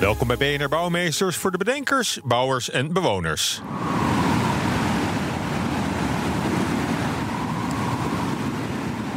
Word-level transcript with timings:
Welkom 0.00 0.26
bij 0.26 0.36
BNR 0.36 0.68
Bouwmeesters 0.68 1.36
voor 1.36 1.50
de 1.50 1.58
bedenkers, 1.58 2.18
bouwers 2.24 2.70
en 2.70 2.92
bewoners. 2.92 3.60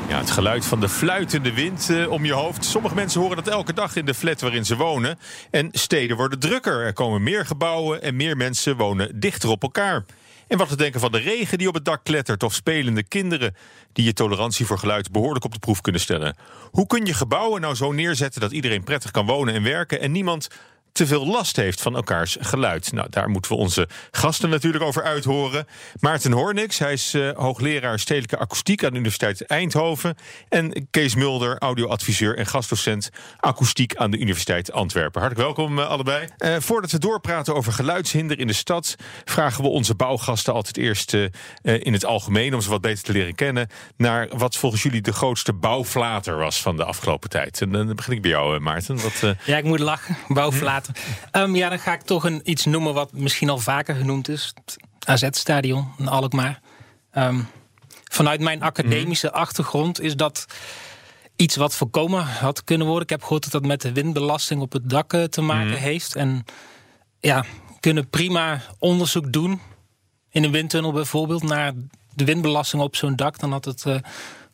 Ja, 0.07 0.17
het 0.17 0.31
geluid 0.31 0.65
van 0.65 0.79
de 0.79 0.89
fluitende 0.89 1.53
wind 1.53 1.89
eh, 1.89 2.11
om 2.11 2.25
je 2.25 2.33
hoofd. 2.33 2.65
Sommige 2.65 2.95
mensen 2.95 3.21
horen 3.21 3.35
dat 3.35 3.47
elke 3.47 3.73
dag 3.73 3.95
in 3.95 4.05
de 4.05 4.13
flat 4.13 4.41
waarin 4.41 4.65
ze 4.65 4.75
wonen. 4.75 5.19
En 5.51 5.69
steden 5.71 6.17
worden 6.17 6.39
drukker. 6.39 6.81
Er 6.81 6.93
komen 6.93 7.23
meer 7.23 7.45
gebouwen 7.45 8.01
en 8.01 8.15
meer 8.15 8.37
mensen 8.37 8.77
wonen 8.77 9.19
dichter 9.19 9.49
op 9.49 9.61
elkaar. 9.61 10.05
En 10.47 10.57
wat 10.57 10.69
te 10.69 10.77
denken 10.77 10.99
van 10.99 11.11
de 11.11 11.17
regen 11.17 11.57
die 11.57 11.67
op 11.67 11.73
het 11.73 11.85
dak 11.85 12.03
klettert 12.03 12.43
of 12.43 12.53
spelende 12.53 13.03
kinderen 13.03 13.55
die 13.93 14.05
je 14.05 14.13
tolerantie 14.13 14.65
voor 14.65 14.79
geluid 14.79 15.11
behoorlijk 15.11 15.45
op 15.45 15.53
de 15.53 15.59
proef 15.59 15.81
kunnen 15.81 16.01
stellen. 16.01 16.35
Hoe 16.71 16.87
kun 16.87 17.05
je 17.05 17.13
gebouwen 17.13 17.61
nou 17.61 17.75
zo 17.75 17.91
neerzetten 17.91 18.41
dat 18.41 18.51
iedereen 18.51 18.83
prettig 18.83 19.11
kan 19.11 19.25
wonen 19.25 19.53
en 19.53 19.63
werken 19.63 19.99
en 19.99 20.11
niemand 20.11 20.47
te 20.95 21.07
veel 21.07 21.25
last 21.25 21.55
heeft 21.55 21.81
van 21.81 21.95
elkaars 21.95 22.37
geluid. 22.39 22.91
Nou, 22.91 23.07
daar 23.09 23.29
moeten 23.29 23.51
we 23.51 23.57
onze 23.57 23.87
gasten 24.11 24.49
natuurlijk 24.49 24.83
over 24.83 25.03
uithoren. 25.03 25.67
Maarten 25.99 26.31
Hornix, 26.31 26.79
hij 26.79 26.93
is 26.93 27.13
uh, 27.13 27.31
hoogleraar 27.31 27.99
stedelijke 27.99 28.37
akoestiek 28.37 28.83
aan 28.83 28.91
de 28.91 28.97
Universiteit 28.97 29.45
Eindhoven. 29.45 30.15
En 30.49 30.87
Kees 30.91 31.15
Mulder, 31.15 31.57
audioadviseur 31.57 32.37
en 32.37 32.45
gastdocent 32.45 33.09
akoestiek 33.39 33.95
aan 33.95 34.11
de 34.11 34.17
Universiteit 34.17 34.71
Antwerpen. 34.71 35.21
Hartelijk 35.21 35.47
welkom 35.47 35.79
uh, 35.79 35.87
allebei. 35.87 36.27
Uh, 36.37 36.55
voordat 36.59 36.91
we 36.91 36.99
doorpraten 36.99 37.55
over 37.55 37.73
geluidshinder 37.73 38.39
in 38.39 38.47
de 38.47 38.53
stad, 38.53 38.95
vragen 39.25 39.63
we 39.63 39.69
onze 39.69 39.95
bouwgasten 39.95 40.53
altijd 40.53 40.77
eerst 40.77 41.13
in 41.61 41.93
het 41.93 42.05
algemeen, 42.05 42.53
om 42.53 42.61
ze 42.61 42.69
wat 42.69 42.81
beter 42.81 43.03
te 43.03 43.11
leren 43.11 43.35
kennen, 43.35 43.67
naar 43.97 44.27
wat 44.37 44.55
volgens 44.55 44.83
jullie 44.83 45.01
de 45.01 45.13
grootste 45.13 45.53
bouwflater 45.53 46.37
was 46.37 46.61
van 46.61 46.75
de 46.75 46.83
afgelopen 46.83 47.29
tijd. 47.29 47.61
En 47.61 47.71
dan 47.71 47.95
begin 47.95 48.13
ik 48.13 48.21
bij 48.21 48.31
jou, 48.31 48.59
Maarten. 48.59 49.01
Wat, 49.01 49.35
ja, 49.45 49.57
ik 49.57 49.63
moet 49.63 49.79
lachen. 49.79 50.17
Bouwflater. 50.27 50.84
Um, 51.31 51.55
ja, 51.55 51.69
dan 51.69 51.79
ga 51.79 51.93
ik 51.93 52.01
toch 52.01 52.23
een, 52.23 52.41
iets 52.43 52.65
noemen 52.65 52.93
wat 52.93 53.11
misschien 53.11 53.49
al 53.49 53.57
vaker 53.57 53.95
genoemd 53.95 54.29
is. 54.29 54.53
Het 54.55 54.77
AZ-stadion 55.05 55.91
in 55.97 56.07
Alkmaar. 56.07 56.59
Um, 57.13 57.47
vanuit 58.11 58.39
mijn 58.39 58.61
academische 58.61 59.27
mm. 59.27 59.33
achtergrond 59.33 60.01
is 60.01 60.15
dat 60.15 60.45
iets 61.35 61.55
wat 61.55 61.75
voorkomen 61.75 62.25
had 62.25 62.63
kunnen 62.63 62.87
worden. 62.87 63.03
Ik 63.03 63.09
heb 63.09 63.21
gehoord 63.21 63.43
dat 63.43 63.51
dat 63.51 63.65
met 63.65 63.81
de 63.81 63.91
windbelasting 63.91 64.61
op 64.61 64.71
het 64.71 64.89
dak 64.89 65.13
te 65.29 65.41
maken 65.41 65.67
mm. 65.67 65.73
heeft. 65.73 66.15
En 66.15 66.45
ja, 67.19 67.45
kunnen 67.79 68.09
prima 68.09 68.61
onderzoek 68.79 69.33
doen 69.33 69.61
in 70.29 70.43
een 70.43 70.51
windtunnel 70.51 70.91
bijvoorbeeld 70.91 71.43
naar 71.43 71.73
de 72.13 72.25
windbelasting 72.25 72.81
op 72.81 72.95
zo'n 72.95 73.15
dak. 73.15 73.39
Dan 73.39 73.51
had 73.51 73.65
het 73.65 73.83
uh, 73.87 73.95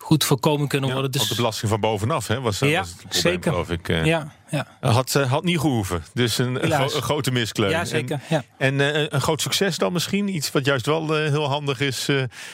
goed 0.01 0.23
voorkomen 0.23 0.67
kunnen 0.67 0.91
worden. 0.91 1.11
Dus... 1.11 1.27
de 1.27 1.35
belasting 1.35 1.71
van 1.71 1.79
bovenaf 1.79 2.27
hè, 2.27 2.41
was, 2.41 2.59
ja, 2.59 2.79
was 2.79 2.89
het 2.89 2.97
probleem, 2.97 3.21
zeker. 3.21 3.51
geloof 3.51 3.69
ik. 3.69 3.89
Uh, 3.89 4.05
ja, 4.05 4.31
ja. 4.49 4.67
Had, 4.79 5.15
uh, 5.15 5.31
had 5.31 5.43
niet 5.43 5.59
gehoeven. 5.59 6.03
Dus 6.13 6.37
een, 6.37 6.63
een, 6.63 6.71
gro 6.71 6.83
een 6.83 7.01
grote 7.01 7.31
miskleun. 7.31 7.69
Ja, 7.69 7.85
zeker. 7.85 8.19
En, 8.29 8.45
en 8.57 8.73
uh, 8.79 9.05
een 9.09 9.21
groot 9.21 9.41
succes 9.41 9.77
dan 9.77 9.93
misschien? 9.93 10.35
Iets 10.35 10.51
wat 10.51 10.65
juist 10.65 10.85
wel 10.85 11.13
heel 11.13 11.49
handig 11.49 11.79
is 11.79 12.09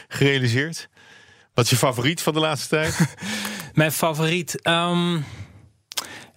gerealiseerd? 0.08 0.90
Wat 1.54 1.66
is 1.66 1.72
je 1.72 1.78
favoriet 1.78 2.22
van 2.22 2.34
de 2.34 2.40
laatste 2.40 2.68
tijd? 2.68 3.16
Mijn 3.74 3.92
favoriet... 3.92 4.68
Um... 4.68 5.26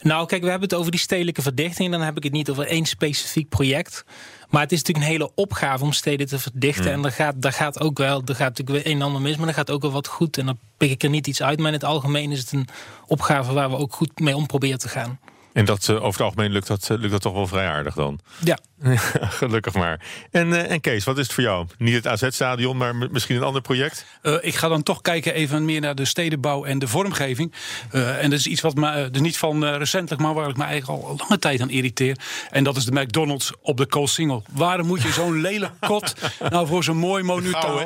Nou, 0.03 0.27
kijk, 0.27 0.43
we 0.43 0.51
hebben 0.51 0.69
het 0.69 0.79
over 0.79 0.91
die 0.91 1.01
stedelijke 1.01 1.43
verdichting. 1.43 1.91
Dan 1.91 2.01
heb 2.01 2.17
ik 2.17 2.23
het 2.23 2.33
niet 2.33 2.51
over 2.51 2.67
één 2.67 2.87
specifiek 2.87 3.49
project. 3.49 4.05
Maar 4.49 4.63
het 4.63 4.73
is 4.73 4.79
natuurlijk 4.79 5.07
een 5.07 5.13
hele 5.13 5.31
opgave 5.35 5.85
om 5.85 5.93
steden 5.93 6.27
te 6.27 6.39
verdichten. 6.39 6.85
Mm. 6.85 6.93
En 6.93 7.03
daar 7.03 7.13
gaat, 7.13 7.35
daar 7.43 7.53
gaat 7.53 7.81
ook 7.81 7.99
wel, 7.99 8.23
er 8.25 8.35
gaat 8.35 8.59
natuurlijk 8.59 8.85
weer 8.85 8.93
een 8.93 9.01
en 9.01 9.07
ander 9.07 9.23
mis, 9.23 9.37
maar 9.37 9.49
er 9.49 9.55
gaat 9.55 9.71
ook 9.71 9.83
wel 9.83 9.91
wat 9.91 10.07
goed. 10.07 10.39
En 10.39 10.47
dan 10.47 10.59
pik 10.77 10.91
ik 10.91 11.03
er 11.03 11.11
niet 11.11 11.27
iets 11.27 11.43
uit. 11.43 11.59
Maar 11.59 11.67
in 11.67 11.73
het 11.73 11.85
algemeen 11.85 12.33
is 12.33 12.39
het 12.39 12.53
een 12.53 12.69
opgave 13.07 13.53
waar 13.53 13.71
we 13.71 13.77
ook 13.77 13.95
goed 13.95 14.21
mee 14.21 14.37
om 14.37 14.47
proberen 14.47 14.79
te 14.79 14.89
gaan. 14.89 15.19
En 15.53 15.65
dat, 15.65 15.89
uh, 15.89 15.97
over 15.97 16.07
het 16.07 16.21
algemeen 16.21 16.51
lukt 16.51 16.67
dat, 16.67 16.89
uh, 16.93 16.99
lukt 16.99 17.13
dat 17.13 17.21
toch 17.21 17.33
wel 17.33 17.47
vrij 17.47 17.67
aardig 17.67 17.95
dan? 17.95 18.21
Ja. 18.45 18.59
Gelukkig 19.41 19.75
maar. 19.75 20.01
En, 20.31 20.49
uh, 20.49 20.71
en 20.71 20.81
Kees, 20.81 21.05
wat 21.05 21.19
is 21.19 21.25
het 21.25 21.33
voor 21.33 21.43
jou? 21.43 21.67
Niet 21.79 21.95
het 21.95 22.07
AZ-stadion, 22.07 22.77
maar 22.77 22.95
misschien 22.95 23.37
een 23.37 23.43
ander 23.43 23.63
project? 23.63 24.07
ik 24.41 24.55
ga 24.55 24.69
dan 24.69 24.83
toch 24.83 25.03
kijken 25.03 25.35
even 25.35 25.65
meer 25.65 25.81
naar 25.81 25.95
de 25.95 26.05
stedenbouw 26.05 26.65
en 26.65 26.79
de 26.79 26.89
vormgeving. 26.89 27.53
en 27.91 28.31
dat 28.31 28.39
is 28.39 28.47
iets 28.47 28.61
wat 28.61 28.75
me, 28.75 29.11
dus 29.11 29.21
niet 29.21 29.39
van 29.39 29.65
recentelijk, 29.65 30.23
maar 30.23 30.35
waar 30.35 30.49
ik 30.49 30.57
me 30.57 30.65
eigenlijk 30.65 31.03
al 31.03 31.17
lange 31.19 31.39
tijd 31.39 31.61
aan 31.61 31.71
irriteer. 31.71 32.17
En 32.51 32.65
dat 32.65 32.77
is 32.77 32.85
de 32.85 33.01
McDonald's 33.01 33.53
op 33.63 33.77
de 33.77 33.87
Koolsingel. 33.87 34.43
Waarom 34.51 34.87
moet 34.87 35.03
je 35.03 35.13
zo'n 35.13 35.41
lelijk 35.41 35.73
kot 35.87 36.15
nou 36.51 36.67
voor 36.67 36.85
zo'n 36.85 36.97
mooi 36.97 37.23
monumentaal... 37.23 37.81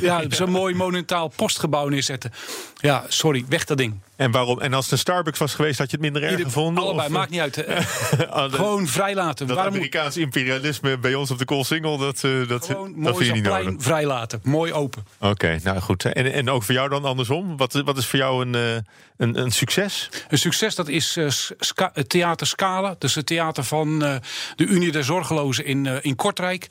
Ja, 0.00 0.22
zo'n 0.28 0.50
mooi 0.50 0.74
monumentaal 0.74 1.28
postgebouw 1.28 1.88
neerzetten? 1.88 2.32
Ja, 2.74 3.04
sorry, 3.08 3.44
weg 3.48 3.64
dat 3.64 3.78
ding. 3.78 4.00
En 4.16 4.30
waarom? 4.30 4.60
En 4.60 4.74
als 4.74 4.84
het 4.84 4.92
een 4.92 4.98
Starbucks 4.98 5.38
was 5.38 5.54
geweest, 5.54 5.78
had 5.78 5.90
je 5.90 5.96
het 5.96 6.04
minder 6.04 6.22
erg 6.22 6.30
Ieder, 6.30 6.46
gevonden? 6.46 6.82
Allebei, 6.82 7.06
of? 7.06 7.12
maakt 7.12 7.30
niet 7.30 7.40
uit. 7.40 7.64
Gewoon 8.54 8.86
vrijlaten. 8.86 9.46
Dat 9.46 9.56
Waarom 9.56 9.74
Amerikaans 9.74 10.16
imperialisme 10.26 10.98
bij 10.98 11.14
ons 11.14 11.30
op 11.30 11.38
de 11.38 11.44
Koolsingel, 11.44 11.98
dat, 11.98 12.22
uh, 12.22 12.48
dat, 12.48 12.66
Gewoon 12.66 12.92
dat 12.92 12.96
mooi 12.96 13.14
vind 13.14 13.26
je 13.26 13.32
niet 13.32 13.42
plein 13.42 13.64
nodig. 13.64 13.82
vrijlaten. 13.82 14.40
Mooi 14.42 14.72
open. 14.72 15.06
Oké, 15.18 15.30
okay, 15.30 15.60
nou 15.64 15.80
goed. 15.80 16.04
En, 16.04 16.32
en 16.32 16.50
ook 16.50 16.62
voor 16.62 16.74
jou 16.74 16.88
dan 16.88 17.04
andersom? 17.04 17.56
Wat, 17.56 17.72
wat 17.72 17.96
is 17.96 18.06
voor 18.06 18.18
jou 18.18 18.46
een, 18.46 18.54
uh, 18.54 18.74
een, 19.16 19.40
een 19.40 19.50
succes? 19.50 20.08
Een 20.28 20.38
succes, 20.38 20.74
dat 20.74 20.88
is 20.88 21.16
uh, 21.16 21.28
ska, 21.58 21.92
Theater 22.06 22.46
Scala. 22.46 22.94
Dus 22.98 23.14
het 23.14 23.26
theater 23.26 23.64
van 23.64 24.04
uh, 24.04 24.16
de 24.56 24.64
Unie 24.64 24.92
der 24.92 25.04
Zorgelozen 25.04 25.64
in, 25.64 25.86
in 26.02 26.16
Kortrijk. 26.16 26.66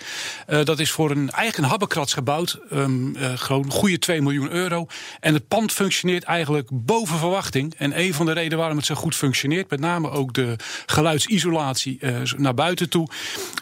dat 0.64 0.80
is 0.80 0.92
voor 0.92 1.12
een 1.12 1.30
eigen 1.30 1.64
habbekrats 1.64 2.14
gebouwd. 2.14 2.60
Um, 2.74 3.16
gewoon 3.36 3.72
goede 3.72 4.00
2 4.00 4.22
miljoen 4.22 4.52
euro. 4.52 4.88
En 5.20 5.34
het 5.34 5.48
pand 5.48 5.72
functioneert 5.72 6.24
eigenlijk 6.24 6.70
boven 6.72 7.18
verwachting. 7.18 7.74
En 7.78 8.00
een 8.00 8.14
van 8.14 8.26
de 8.26 8.32
redenen 8.32 8.58
waarom 8.58 8.78
het 8.78 8.86
zo 8.86 8.96
goed 8.96 9.16
functioneert, 9.16 9.70
met 9.70 9.80
name 9.80 10.10
ook 10.10 10.34
de 10.34 10.56
geluidsisolatie 10.86 12.00
naar 12.38 12.54
buiten 12.54 12.90
toe, 12.90 13.08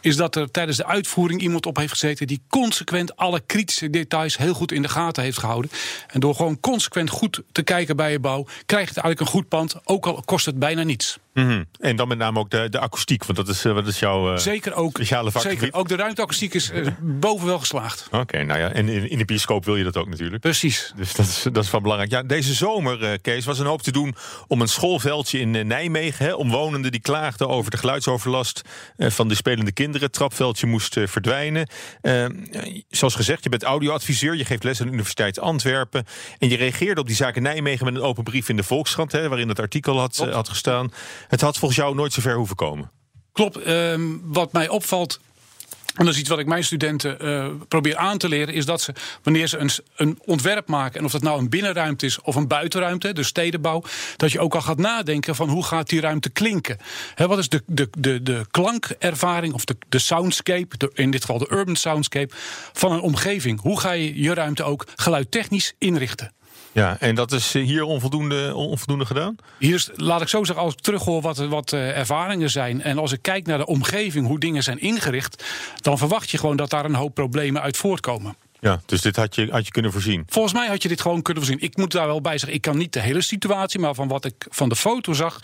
is 0.01 0.16
dat 0.16 0.35
er 0.35 0.51
tijdens 0.51 0.77
de 0.77 0.85
uitvoering 0.85 1.41
iemand 1.41 1.66
op 1.66 1.77
heeft 1.77 1.91
gezeten 1.91 2.27
die 2.27 2.41
consequent 2.49 3.16
alle 3.16 3.41
kritische 3.45 3.89
details 3.89 4.38
heel 4.38 4.53
goed 4.53 4.71
in 4.71 4.81
de 4.81 4.89
gaten 4.89 5.23
heeft 5.23 5.38
gehouden. 5.38 5.71
En 6.07 6.19
door 6.19 6.35
gewoon 6.35 6.59
consequent 6.59 7.09
goed 7.09 7.41
te 7.51 7.63
kijken 7.63 7.95
bij 7.95 8.11
je 8.11 8.19
bouw, 8.19 8.45
krijg 8.66 8.88
je 8.88 9.01
eigenlijk 9.01 9.19
een 9.19 9.39
goed 9.39 9.47
pand, 9.47 9.75
ook 9.83 10.05
al 10.05 10.21
kost 10.25 10.45
het 10.45 10.59
bijna 10.59 10.83
niets. 10.83 11.17
Mm 11.33 11.47
-hmm. 11.47 11.66
En 11.79 11.95
dan 11.95 12.07
met 12.07 12.17
name 12.17 12.39
ook 12.39 12.49
de, 12.49 12.69
de 12.69 12.79
akoestiek, 12.79 13.25
want 13.25 13.38
dat 13.38 13.47
is, 13.47 13.66
uh, 13.66 13.73
wat 13.73 13.88
is 13.88 13.99
jouw 13.99 14.31
uh, 14.31 14.38
zeker 14.38 14.73
ook, 14.73 14.89
speciale 14.89 15.31
vakgebied? 15.31 15.59
Zeker, 15.59 15.77
ook 15.79 15.88
de 15.88 15.95
ruimteakoestiek 15.95 16.53
is 16.53 16.71
uh, 16.73 16.88
boven 17.01 17.47
wel 17.47 17.59
geslaagd. 17.59 18.05
Oké, 18.05 18.17
okay, 18.17 18.41
nou 18.41 18.59
ja, 18.59 18.71
en 18.71 18.89
in, 18.89 19.09
in 19.09 19.17
de 19.17 19.25
bioscoop 19.25 19.66
wil 19.66 19.75
je 19.75 19.83
dat 19.83 19.97
ook 19.97 20.09
natuurlijk. 20.09 20.41
Precies. 20.41 20.94
Dus 20.95 21.13
dat 21.13 21.25
is, 21.25 21.45
dat 21.51 21.63
is 21.63 21.71
wel 21.71 21.81
belangrijk. 21.81 22.11
Ja, 22.11 22.23
deze 22.23 22.53
zomer, 22.53 23.19
Kees, 23.19 23.45
was 23.45 23.59
een 23.59 23.66
hoop 23.66 23.81
te 23.81 23.91
doen 23.91 24.16
om 24.47 24.61
een 24.61 24.67
schoolveldje 24.67 25.39
in 25.39 25.67
Nijmegen. 25.67 26.25
Hè, 26.25 26.33
omwonenden 26.33 26.91
die 26.91 27.01
klaagden 27.01 27.50
over 27.50 27.71
de 27.71 27.77
geluidsoverlast 27.77 28.61
van 28.97 29.27
de 29.27 29.35
spelende 29.35 29.71
kinderen. 29.71 30.01
Het 30.01 30.13
trapveldje 30.13 30.67
moest 30.67 31.00
verdwijnen. 31.05 31.67
zoals 32.89 33.15
gezegd, 33.15 33.44
je 33.44 33.50
bent 33.50 33.63
audioadviseur, 33.63 34.35
je 34.35 34.45
geeft 34.45 34.63
les 34.63 34.79
aan 34.79 34.85
de 34.85 34.91
Universiteit 34.94 35.39
Antwerpen. 35.39 36.05
En 36.38 36.50
je 36.50 36.55
reageerde 36.55 37.01
op 37.01 37.07
die 37.07 37.15
zaak 37.15 37.35
in 37.35 37.44
Nijmegen 37.44 37.85
met 37.85 37.95
een 37.95 38.01
open 38.01 38.23
brief 38.23 38.50
in 38.50 38.55
de 38.55 38.63
Volkskrant, 38.63 39.11
hè, 39.11 39.27
waarin 39.29 39.50
het 39.50 39.59
artikel 39.59 40.00
had, 40.00 40.17
had 40.31 40.50
gestaan. 40.50 40.91
Het 41.28 41.42
had 41.42 41.58
volgens 41.58 41.80
jou 41.80 41.96
nooit 41.96 42.14
zo 42.14 42.22
ver 42.22 42.36
hoeven 42.36 42.56
komen. 42.56 42.92
Klopt. 43.31 43.68
Um, 43.68 44.22
wat 44.24 44.54
mij 44.54 44.70
opvalt. 44.70 45.20
En 45.94 46.06
dat 46.06 46.14
is 46.14 46.20
iets 46.20 46.30
wat 46.30 46.40
ik 46.40 46.46
mijn 46.46 46.64
studenten 46.64 47.18
uh, 47.22 47.48
probeer 47.68 47.98
aan 47.98 48.18
te 48.18 48.30
leren, 48.30 48.54
is 48.54 48.66
dat 48.66 48.81
ze, 48.81 48.94
wanneer 49.24 49.48
ze 49.48 49.58
een, 49.58 49.70
een, 49.96 50.20
ontwerp 50.25 50.68
maken, 50.68 51.00
en 51.00 51.06
of 51.06 51.12
dat 51.12 51.22
nou 51.22 51.40
een 51.40 51.50
binnenruimte 51.50 52.06
is 52.06 52.22
of 52.22 52.36
een 52.36 52.48
buitenruimte, 52.48 53.14
dus 53.14 53.28
stedenbouw, 53.28 53.84
dat 54.18 54.31
je 54.31 54.40
ook 54.40 54.56
al 54.56 54.62
gaat 54.62 54.78
nadenken 54.78 55.36
van 55.36 55.50
hoe 55.50 55.64
gaat 55.64 55.90
die 55.90 56.02
ruimte 56.02 56.30
klinken. 56.30 56.78
Wat 57.16 57.38
is 57.38 57.50
de, 57.50 57.64
de, 57.66 57.90
de, 57.98 58.24
de 58.24 58.46
klankervaring 58.52 59.54
of 59.54 59.66
de, 59.66 59.78
de 59.90 60.00
soundscape, 60.00 60.92
in 60.94 61.12
dit 61.12 61.22
geval 61.22 61.38
de 61.38 61.52
urban 61.52 61.75
soundscape, 61.75 62.34
van 62.74 62.92
een 62.92 63.02
omgeving? 63.02 63.62
Hoe 63.62 63.80
ga 63.80 63.92
je 63.92 64.22
je 64.22 64.34
ruimte 64.34 64.64
ook 64.64 64.88
geluidtechnisch 64.96 65.74
inrichten? 65.78 66.34
Ja, 66.74 66.98
en 67.00 67.16
dat 67.16 67.31
is 67.31 67.54
hier 67.54 67.84
onvoldoende, 67.84 68.56
onvoldoende 68.56 69.06
gedaan? 69.06 69.36
Hier 69.58 69.75
is, 69.75 69.90
laat 69.96 70.22
ik 70.22 70.28
zo 70.28 70.44
zeggen, 70.44 70.66
als 70.66 70.74
ik 70.74 70.80
terughoor 70.80 71.22
wat, 71.22 71.38
wat 71.38 71.72
uh, 71.72 71.98
ervaringen 71.98 72.50
zijn... 72.50 72.81
en 72.81 72.98
als 72.98 73.12
ik 73.12 73.22
kijk 73.22 73.46
naar 73.46 73.58
de 73.58 73.66
omgeving, 73.66 74.28
hoe 74.28 74.40
dingen 74.40 74.64
zijn 74.64 74.80
ingericht... 74.80 75.44
dan 75.81 75.98
verwacht 75.98 76.30
je 76.30 76.38
gewoon 76.38 76.58
dat 76.58 76.70
daar 76.70 76.86
een 76.86 76.96
hoop 76.96 77.14
problemen 77.14 77.62
uit 77.62 77.78
voortkomen. 77.78 78.36
Ja, 78.60 78.81
dus 78.86 79.02
dit 79.02 79.16
had 79.16 79.36
je, 79.36 79.48
had 79.52 79.66
je 79.66 79.72
kunnen 79.72 79.92
voorzien. 79.92 80.24
Volgens 80.28 80.54
mij 80.54 80.68
had 80.68 80.81
je 80.81 80.88
dit 80.88 81.02
gewoon 81.02 81.22
kunnen 81.22 81.44
voorzien. 81.44 81.62
Ik 81.62 81.78
moet 81.78 81.92
daar 81.92 82.08
wel 82.08 82.22
bij 82.22 82.38
zeggen, 82.38 82.54
ik 82.54 82.62
kan 82.62 82.78
niet 82.78 82.94
de 82.94 83.00
hele 83.00 83.22
situatie, 83.22 83.80
maar 83.80 83.96
van 83.96 84.08
wat 84.08 84.25
ik 84.25 84.46
van 84.50 84.70
de 84.70 84.75
foto 84.75 85.14
zag, 85.14 85.40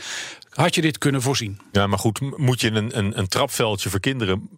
had 0.49 0.75
je 0.75 0.81
dit 0.81 0.97
kunnen 0.97 1.21
voorzien. 1.21 1.59
Ja, 1.71 1.87
maar 1.87 1.99
goed, 1.99 2.37
moet 2.37 2.61
je 2.61 2.71
een, 2.71 2.97
een, 2.97 3.17
een 3.17 3.27
trapveldje 3.27 3.89
voor 3.89 3.99
kinderen. 3.99 4.49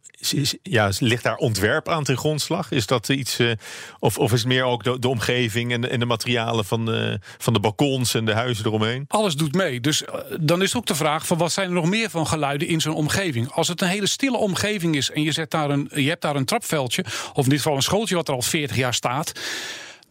Ja, 0.63 0.91
ligt 0.99 1.23
daar 1.23 1.35
ontwerp 1.35 1.89
aan 1.89 2.03
ten 2.03 2.17
grondslag? 2.17 2.71
Is 2.71 2.85
dat 2.85 3.09
iets. 3.09 3.39
eh, 3.39 3.51
of, 3.99 4.17
of 4.17 4.33
is 4.33 4.39
het 4.39 4.47
meer 4.47 4.63
ook 4.63 5.01
de, 5.01 5.07
omgeving 5.07 5.71
en 5.71 5.81
de, 5.81 5.97
de 5.97 6.05
materialen 6.05 6.65
van 6.65 6.85
de, 6.85 7.19
van 7.37 7.53
de 7.53 7.59
balkons 7.59 8.13
en 8.13 8.25
de 8.25 8.33
huizen 8.33 8.65
eromheen? 8.65 9.05
Alles 9.07 9.35
doet 9.35 9.53
mee. 9.53 9.79
Dus 9.79 10.05
eh, 10.05 10.13
dan 10.39 10.61
is 10.61 10.75
ook 10.75 10.85
de 10.85 10.95
vraag 10.95 11.27
van 11.27 11.37
wat 11.37 11.51
zijn 11.51 11.67
er 11.67 11.73
nog 11.73 11.85
meer 11.85 12.09
van 12.09 12.27
geluiden 12.27 12.67
in 12.67 12.81
zo'n 12.81 12.95
omgeving? 12.95 13.51
Als 13.51 13.67
het 13.67 13.81
een 13.81 13.87
hele 13.87 14.07
stille 14.07 14.37
omgeving 14.37 14.95
is 14.95 15.11
en 15.11 15.23
je, 15.23 15.31
zet 15.31 15.51
daar 15.51 15.69
een, 15.69 15.89
je 15.95 16.09
hebt 16.09 16.21
daar 16.21 16.35
een 16.35 16.45
trapveldje, 16.45 17.05
of 17.33 17.43
in 17.43 17.49
dit 17.49 17.59
geval 17.59 17.75
een 17.75 17.81
schooltje 17.81 18.15
wat 18.15 18.27
er 18.27 18.33
al 18.33 18.41
40 18.41 18.77
jaar 18.77 18.93
staat. 18.93 19.31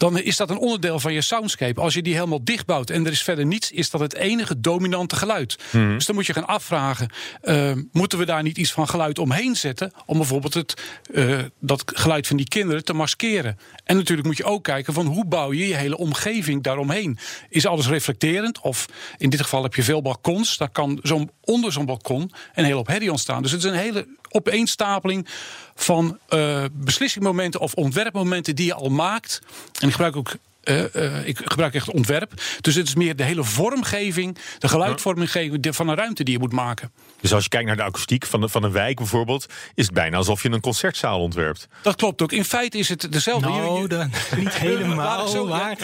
Dan 0.01 0.19
is 0.19 0.37
dat 0.37 0.51
een 0.51 0.59
onderdeel 0.59 1.01
van 1.01 1.13
je 1.13 1.21
soundscape. 1.21 1.81
Als 1.81 1.95
je 1.95 2.03
die 2.03 2.15
helemaal 2.15 2.45
dichtbouwt 2.45 2.91
en 2.91 3.07
er 3.07 3.13
is 3.13 3.23
verder 3.23 3.47
niets, 3.47 3.71
is 3.71 3.91
dat 3.91 4.01
het 4.01 4.15
enige 4.15 4.61
dominante 4.61 5.17
geluid. 5.17 5.59
Dus 5.73 6.07
dan 6.07 6.15
moet 6.15 6.27
je 6.27 6.33
gaan 6.33 6.47
afvragen: 6.47 7.09
eh, 7.41 7.73
moeten 7.93 8.19
we 8.19 8.25
daar 8.25 8.43
niet 8.43 8.59
iets 8.59 8.73
van 8.73 8.89
geluid 8.89 9.19
omheen 9.19 9.57
zetten? 9.57 9.93
Om 10.07 10.17
bijvoorbeeld 10.17 10.55
het, 10.55 10.83
eh, 11.13 11.39
dat 11.61 11.83
geluid 11.87 12.27
van 12.27 12.37
die 12.37 12.49
kinderen 12.49 12.85
te 12.85 12.93
maskeren. 12.93 13.59
En 13.85 13.97
natuurlijk 13.97 14.27
moet 14.27 14.37
je 14.37 14.45
ook 14.45 14.65
kijken 14.65 14.93
van 14.93 15.07
hoe 15.07 15.27
bouw 15.27 15.53
je 15.53 15.69
je 15.69 15.77
hele 15.77 15.97
omgeving 15.97 16.63
daaromheen. 16.63 17.19
Is 17.49 17.67
alles 17.67 17.89
reflecterend? 17.89 18.61
Of 18.61 18.87
in 19.19 19.31
dit 19.31 19.41
geval 19.41 19.63
heb 19.63 19.75
je 19.75 19.83
veel 19.83 20.03
balkons. 20.03 20.57
Daar 20.57 20.71
kan 20.71 20.99
zo'n, 21.03 21.31
onder 21.41 21.73
zo'n 21.73 21.87
balkon 21.87 22.33
een 22.55 22.65
hele 22.65 22.77
hoop 22.77 22.87
herrie 22.87 23.11
ontstaan. 23.11 23.43
Dus 23.43 23.51
het 23.51 23.65
is 23.65 23.71
een 23.71 23.77
hele 23.77 24.07
opeenstapeling 24.31 25.27
van 25.75 26.19
eh, 26.29 26.65
beslissingmomenten 26.73 27.61
of 27.61 27.75
ontwerpmomenten 27.75 28.57
die 28.57 28.67
je 28.67 28.75
al 28.75 28.89
maakt. 28.89 29.41
En 29.79 29.87
ik 29.87 29.93
gebruik 29.93 30.17
ook. 30.17 30.37
Eh, 30.63 30.95
eh, 30.95 31.27
ik 31.29 31.39
gebruik 31.45 31.75
echt 31.75 31.91
ontwerp. 31.91 32.33
Dus 32.61 32.75
het 32.75 32.87
is 32.87 32.95
meer 32.95 33.17
de 33.17 33.23
hele 33.25 33.45
vormgeving, 33.45 34.39
de 34.59 34.69
geluidvormgeving 34.69 35.77
van 35.77 35.89
een 35.89 35.97
ruimte 35.97 36.25
die 36.25 36.35
je 36.35 36.41
moet 36.41 36.53
maken. 36.53 36.93
Dus 37.21 37.33
als 37.33 37.43
je 37.43 37.49
kijkt 37.49 37.67
naar 37.67 37.77
de 37.77 37.83
akoestiek 37.83 38.27
van, 38.27 38.41
de, 38.41 38.49
van 38.49 38.63
een 38.63 38.73
wijk 38.73 38.97
bijvoorbeeld, 38.97 39.47
is 39.75 39.85
het 39.85 39.95
bijna 39.95 40.17
alsof 40.17 40.43
je 40.43 40.51
een 40.51 40.61
concertzaal 40.61 41.21
ontwerpt. 41.21 41.69
Dat 41.83 41.97
klopt 41.97 42.23
ook. 42.23 42.33
In 42.33 42.45
feite 42.45 42.79
is 42.79 42.89
het 42.89 43.13
dezelfde. 43.13 43.49
Nou, 43.49 43.83
je- 43.83 43.89
dan 43.89 44.11
niet 44.37 44.55
helemaal. 44.55 45.29
zo- 45.29 45.49
ja. 45.49 45.57
maar... 45.57 45.77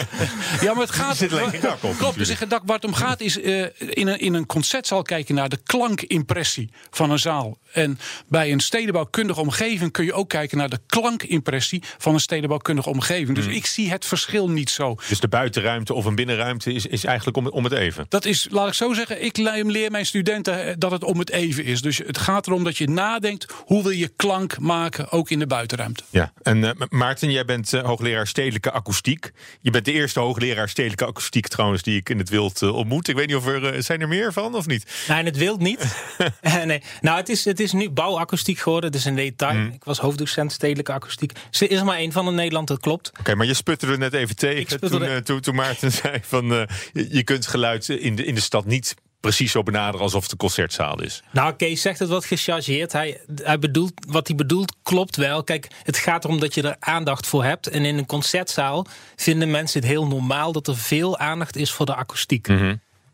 Ja, 0.61 0.73
maar 0.73 0.81
het 0.83 0.91
gaat. 0.91 1.09
Er 1.09 1.15
zit 1.15 1.31
alleen 1.33 1.49
geen 1.49 1.61
dak 1.61 1.83
op, 1.83 1.97
Klopt, 1.97 2.19
er 2.19 2.25
zit 2.25 2.37
geen 2.37 2.49
dak. 2.49 2.61
Waar 2.65 2.75
het 2.75 2.85
om 2.85 2.93
gaat 2.93 3.21
is 3.21 3.41
eh, 3.41 3.61
in, 3.79 4.07
een, 4.07 4.19
in 4.19 4.33
een 4.33 4.45
concertzaal 4.45 5.01
kijken 5.01 5.35
naar 5.35 5.49
de 5.49 5.59
klankimpressie 5.63 6.69
van 6.91 7.11
een 7.11 7.19
zaal. 7.19 7.57
En 7.71 7.99
bij 8.27 8.51
een 8.51 8.59
stedenbouwkundige 8.59 9.39
omgeving 9.39 9.91
kun 9.91 10.05
je 10.05 10.13
ook 10.13 10.29
kijken 10.29 10.57
naar 10.57 10.69
de 10.69 10.79
klankimpressie 10.87 11.83
van 11.97 12.13
een 12.13 12.19
stedenbouwkundige 12.19 12.89
omgeving. 12.89 13.35
Dus 13.35 13.45
ik 13.45 13.65
zie 13.65 13.89
het 13.89 14.05
verschil 14.05 14.49
niet 14.49 14.66
zo. 14.69 14.95
Dus 15.09 15.19
de 15.19 15.27
buitenruimte 15.27 15.93
of 15.93 16.05
een 16.05 16.15
binnenruimte 16.15 16.73
is, 16.73 16.85
is 16.85 17.03
eigenlijk 17.03 17.37
om, 17.37 17.47
om 17.47 17.63
het 17.63 17.73
even. 17.73 18.05
Dat 18.09 18.25
is, 18.25 18.47
laat 18.51 18.67
ik 18.67 18.73
zo 18.73 18.93
zeggen, 18.93 19.23
ik 19.23 19.37
le- 19.37 19.61
leer 19.65 19.91
mijn 19.91 20.05
studenten 20.05 20.63
eh, 20.65 20.73
dat 20.77 20.91
het 20.91 21.03
om 21.03 21.19
het 21.19 21.29
even 21.29 21.63
is. 21.63 21.81
Dus 21.81 21.97
het 21.97 22.17
gaat 22.17 22.47
erom 22.47 22.63
dat 22.63 22.77
je 22.77 22.89
nadenkt 22.89 23.45
hoe 23.65 23.81
wil 23.83 23.91
je 23.91 24.11
klank 24.15 24.59
maken, 24.59 25.11
ook 25.11 25.29
in 25.29 25.39
de 25.39 25.47
buitenruimte. 25.47 26.03
Ja, 26.09 26.31
en 26.41 26.63
eh, 26.63 26.71
Ma- 26.77 26.85
Maarten, 26.89 27.31
jij 27.31 27.45
bent 27.45 27.73
eh, 27.73 27.83
hoogleraar 27.83 28.27
stedelijke 28.27 28.71
akoestiek. 28.71 29.31
Je 29.61 29.71
bent 29.71 29.85
de 29.85 29.91
eerste 29.91 30.19
hoogleraar 30.19 30.69
stedelijke 30.69 31.05
akoestiek 31.05 31.47
trouwens 31.47 31.81
die 31.83 31.95
ik 31.97 32.09
in 32.09 32.17
het 32.17 32.29
wild 32.29 32.61
ontmoet. 32.61 33.07
Ik 33.07 33.15
weet 33.15 33.27
niet 33.27 33.35
of 33.35 33.45
er 33.47 33.83
zijn 33.83 34.01
er 34.01 34.07
meer 34.07 34.33
van 34.33 34.55
of 34.55 34.67
niet. 34.67 35.05
Nee, 35.07 35.23
het 35.23 35.37
wilt 35.37 35.59
niet. 35.59 35.85
Eh, 36.41 36.63
nee. 36.63 36.81
Nou, 37.01 37.17
het 37.17 37.29
is, 37.29 37.45
het 37.45 37.59
is 37.59 37.71
nu 37.71 37.89
bouwakoestiek 37.89 38.59
geworden. 38.59 38.89
Het 38.89 38.99
is 38.99 39.05
een 39.05 39.15
detail. 39.15 39.51
Hmm. 39.51 39.67
Ik 39.67 39.83
was 39.83 39.99
hoofddocent 39.99 40.51
stedelijke 40.51 40.91
akoestiek. 40.91 41.31
Er 41.31 41.71
is 41.71 41.79
er 41.79 41.85
maar 41.85 41.97
één 41.97 42.11
van 42.11 42.27
in 42.27 42.35
Nederland, 42.35 42.67
dat 42.67 42.79
klopt. 42.79 43.11
Oké, 43.19 43.35
maar 43.35 43.45
je 43.45 43.53
sputterde 43.53 43.97
net 43.97 44.13
even 44.13 44.35
tegen 44.35 44.56
sputterde- 44.65 45.05
toen, 45.05 45.15
eh, 45.15 45.21
toen, 45.21 45.39
toen 45.39 45.55
Maarten 45.55 45.91
zei 46.01 46.19
van 46.21 46.53
eh, 46.53 46.63
je, 47.09 47.23
kunt 47.23 47.47
geluid 47.47 47.89
in 47.89 48.15
de, 48.15 48.25
in 48.25 48.35
de 48.35 48.41
stad 48.41 48.65
niet 48.65 48.95
precies 49.19 49.51
zo 49.51 49.63
benaderen 49.63 50.01
alsof 50.01 50.23
het 50.23 50.31
een 50.31 50.37
concertzaal 50.37 51.01
is. 51.01 51.23
Nou, 51.31 51.53
Kees 51.53 51.81
zegt 51.81 51.99
het 51.99 52.09
wat 52.09 52.25
gechargeerd. 52.25 52.91
Hij, 52.91 53.21
hij 53.35 53.59
bedoelt, 53.59 53.93
wat 54.07 54.27
hij 54.27 54.35
bedoelt 54.35 54.75
klopt 54.83 55.15
wel. 55.15 55.43
Kijk, 55.43 55.67
het 55.83 55.97
gaat 55.97 56.23
erom 56.23 56.39
dat 56.39 56.53
je 56.53 56.61
er 56.61 56.75
aandacht 56.79 57.27
voor 57.27 57.43
hebt. 57.43 57.67
En 57.67 57.85
in 57.85 57.97
een 57.97 58.05
concertzaal 58.05 58.85
vinden 59.15 59.51
mensen 59.51 59.79
het 59.79 59.89
heel 59.89 60.07
normaal 60.07 60.51
dat 60.51 60.67
er 60.67 60.77
veel 60.77 61.17
aandacht 61.17 61.55
is 61.55 61.71
voor 61.71 61.85
de 61.85 61.95
akoestiek. 61.95 62.47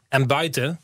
En 0.09 0.27
buiten 0.27 0.79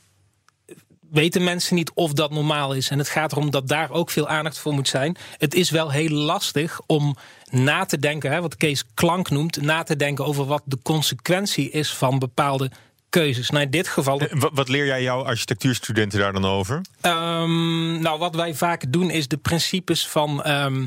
weten 1.12 1.44
mensen 1.44 1.76
niet 1.76 1.92
of 1.94 2.14
dat 2.14 2.32
normaal 2.32 2.74
is. 2.74 2.90
En 2.90 2.98
het 2.98 3.10
gaat 3.10 3.32
erom 3.32 3.52
dat 3.52 3.68
daar 3.68 3.92
ook 3.92 4.10
veel 4.10 4.28
aandacht 4.28 4.58
voor 4.58 4.74
moet 4.74 4.88
zijn. 4.88 5.18
Het 5.38 5.54
is 5.54 5.70
wel 5.70 5.92
heel 5.92 6.10
lastig 6.10 6.80
om 6.86 7.16
na 7.50 7.86
te 7.86 8.00
denken, 8.00 8.32
hè, 8.32 8.42
wat 8.42 8.58
Kees 8.58 8.84
klank 8.94 9.30
noemt, 9.30 9.62
na 9.62 9.84
te 9.84 9.96
denken 9.96 10.26
over 10.26 10.46
wat 10.46 10.62
de 10.66 10.78
consequentie 10.84 11.70
is 11.70 11.94
van 11.94 12.20
bepaalde 12.20 12.72
keuzes. 13.10 13.50
Nou, 13.50 13.64
in 13.64 13.72
dit 13.72 13.88
geval. 13.88 14.20
Eh, 14.20 14.42
Wat, 14.54 14.70
leer 14.70 14.86
jij 14.86 15.02
jouw 15.02 15.24
architectuurstudenten 15.24 16.20
daar 16.20 16.34
dan 16.34 16.46
over? 16.46 16.82
Ehm, 17.02 18.02
nou, 18.02 18.20
wat 18.20 18.36
wij 18.36 18.54
vaak 18.54 18.92
doen 18.92 19.10
is 19.10 19.28
de 19.28 19.38
principes 19.38 20.08
van 20.08 20.44
ehm, 20.44 20.86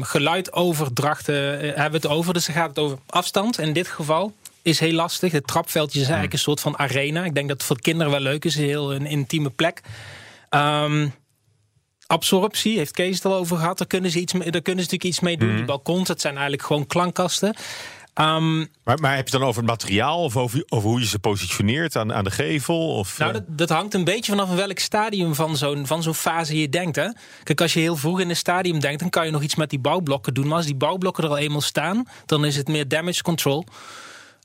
geluidoverdrachten 0.00 1.60
eh, 1.60 1.66
hebben 1.66 2.00
we 2.00 2.06
het 2.08 2.16
over. 2.16 2.34
Dus 2.34 2.46
dan 2.46 2.54
gaat 2.54 2.68
het 2.68 2.78
over 2.78 2.98
afstand. 3.06 3.58
In 3.58 3.72
dit 3.72 3.88
geval 3.88 4.32
is 4.62 4.80
heel 4.80 4.92
lastig. 4.92 5.32
Het 5.32 5.46
trapveldje 5.46 5.98
is 5.98 6.04
eigenlijk 6.04 6.32
een 6.32 6.38
soort 6.38 6.60
van 6.60 6.78
arena. 6.78 7.24
Ik 7.24 7.34
denk 7.34 7.48
dat 7.48 7.56
het 7.56 7.66
voor 7.66 7.80
kinderen 7.80 8.12
wel 8.12 8.20
leuk 8.20 8.44
is. 8.44 8.56
Een 8.56 8.64
heel 8.64 8.94
een 8.94 9.06
intieme 9.06 9.50
plek. 9.50 9.80
Ehm, 10.48 11.08
absorptie, 12.06 12.76
heeft 12.76 12.92
Kees 12.92 13.14
het 13.14 13.24
al 13.24 13.34
over 13.34 13.56
gehad. 13.56 13.78
Daar 13.78 13.86
kunnen 13.86 14.10
ze, 14.10 14.20
iets 14.20 14.32
mee, 14.32 14.50
daar 14.50 14.62
kunnen 14.62 14.84
ze 14.84 14.90
natuurlijk 14.90 15.04
iets 15.04 15.20
mee 15.20 15.36
doen. 15.36 15.56
Die 15.56 15.64
balkons, 15.64 16.08
dat 16.08 16.20
zijn 16.20 16.34
eigenlijk 16.34 16.62
gewoon 16.66 16.86
klankkasten. 16.86 17.56
Ehm, 18.14 18.58
Maar, 18.58 18.66
maar 18.84 19.16
heb 19.16 19.28
je 19.28 19.32
het 19.32 19.40
dan 19.40 19.42
over 19.42 19.62
het 19.62 19.70
materiaal 19.70 20.22
of 20.22 20.36
over, 20.36 20.64
over 20.68 20.88
hoe 20.88 21.00
je 21.00 21.06
ze 21.06 21.18
positioneert 21.18 21.96
aan, 21.96 22.12
aan 22.12 22.24
de 22.24 22.30
gevel? 22.30 22.94
Of, 22.96 23.18
Nou, 23.18 23.30
eh, 23.32 23.38
dat, 23.38 23.58
dat 23.58 23.68
hangt 23.68 23.94
een 23.94 24.04
beetje 24.04 24.32
vanaf 24.32 24.54
welk 24.54 24.78
stadium 24.78 25.34
van 25.34 25.56
zo'n 25.56 25.86
van 25.86 26.02
zo'n 26.02 26.14
fase 26.14 26.60
je 26.60 26.68
denkt. 26.68 26.96
Hè? 26.96 27.08
Kijk, 27.42 27.60
als 27.60 27.72
je 27.72 27.80
heel 27.80 27.96
vroeg 27.96 28.20
in 28.20 28.28
een 28.28 28.36
stadium 28.36 28.80
denkt, 28.80 29.00
dan 29.00 29.10
kan 29.10 29.24
je 29.24 29.30
nog 29.30 29.42
iets 29.42 29.54
met 29.54 29.70
die 29.70 29.78
bouwblokken 29.78 30.34
doen. 30.34 30.46
Maar 30.46 30.56
als 30.56 30.66
die 30.66 30.74
bouwblokken 30.74 31.24
er 31.24 31.30
al 31.30 31.38
eenmaal 31.38 31.60
staan, 31.60 32.04
dan 32.26 32.44
is 32.44 32.56
het 32.56 32.68
meer 32.68 32.88
damage 32.88 33.22
control. 33.22 33.64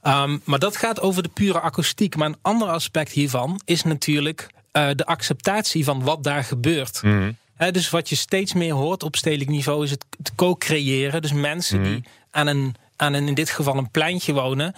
Ehm, 0.01 0.37
maar 0.43 0.59
dat 0.59 0.77
gaat 0.77 1.01
over 1.01 1.23
de 1.23 1.29
pure 1.29 1.59
akoestiek. 1.59 2.15
Maar 2.15 2.27
een 2.27 2.37
ander 2.41 2.67
aspect 2.67 3.11
hiervan 3.11 3.61
is 3.65 3.83
natuurlijk 3.83 4.47
eh, 4.71 4.89
de 4.95 5.05
acceptatie 5.05 5.83
van 5.83 6.03
wat 6.03 6.23
daar 6.23 6.43
gebeurt. 6.43 7.01
Hè, 7.55 7.71
dus 7.71 7.89
wat 7.89 8.09
je 8.09 8.15
steeds 8.15 8.53
meer 8.53 8.73
hoort 8.73 9.03
op 9.03 9.15
stedelijk 9.15 9.49
niveau 9.49 9.83
is 9.83 9.91
het, 9.91 10.05
co-creëren. 10.35 11.21
Dus 11.21 11.33
mensen 11.33 11.83
die 11.83 12.03
aan 12.31 12.47
een, 12.47 12.75
aan 12.95 13.13
een, 13.13 13.27
in 13.27 13.33
dit 13.33 13.49
geval 13.49 13.77
een 13.77 13.91
pleintje 13.91 14.33
wonen, 14.33 14.75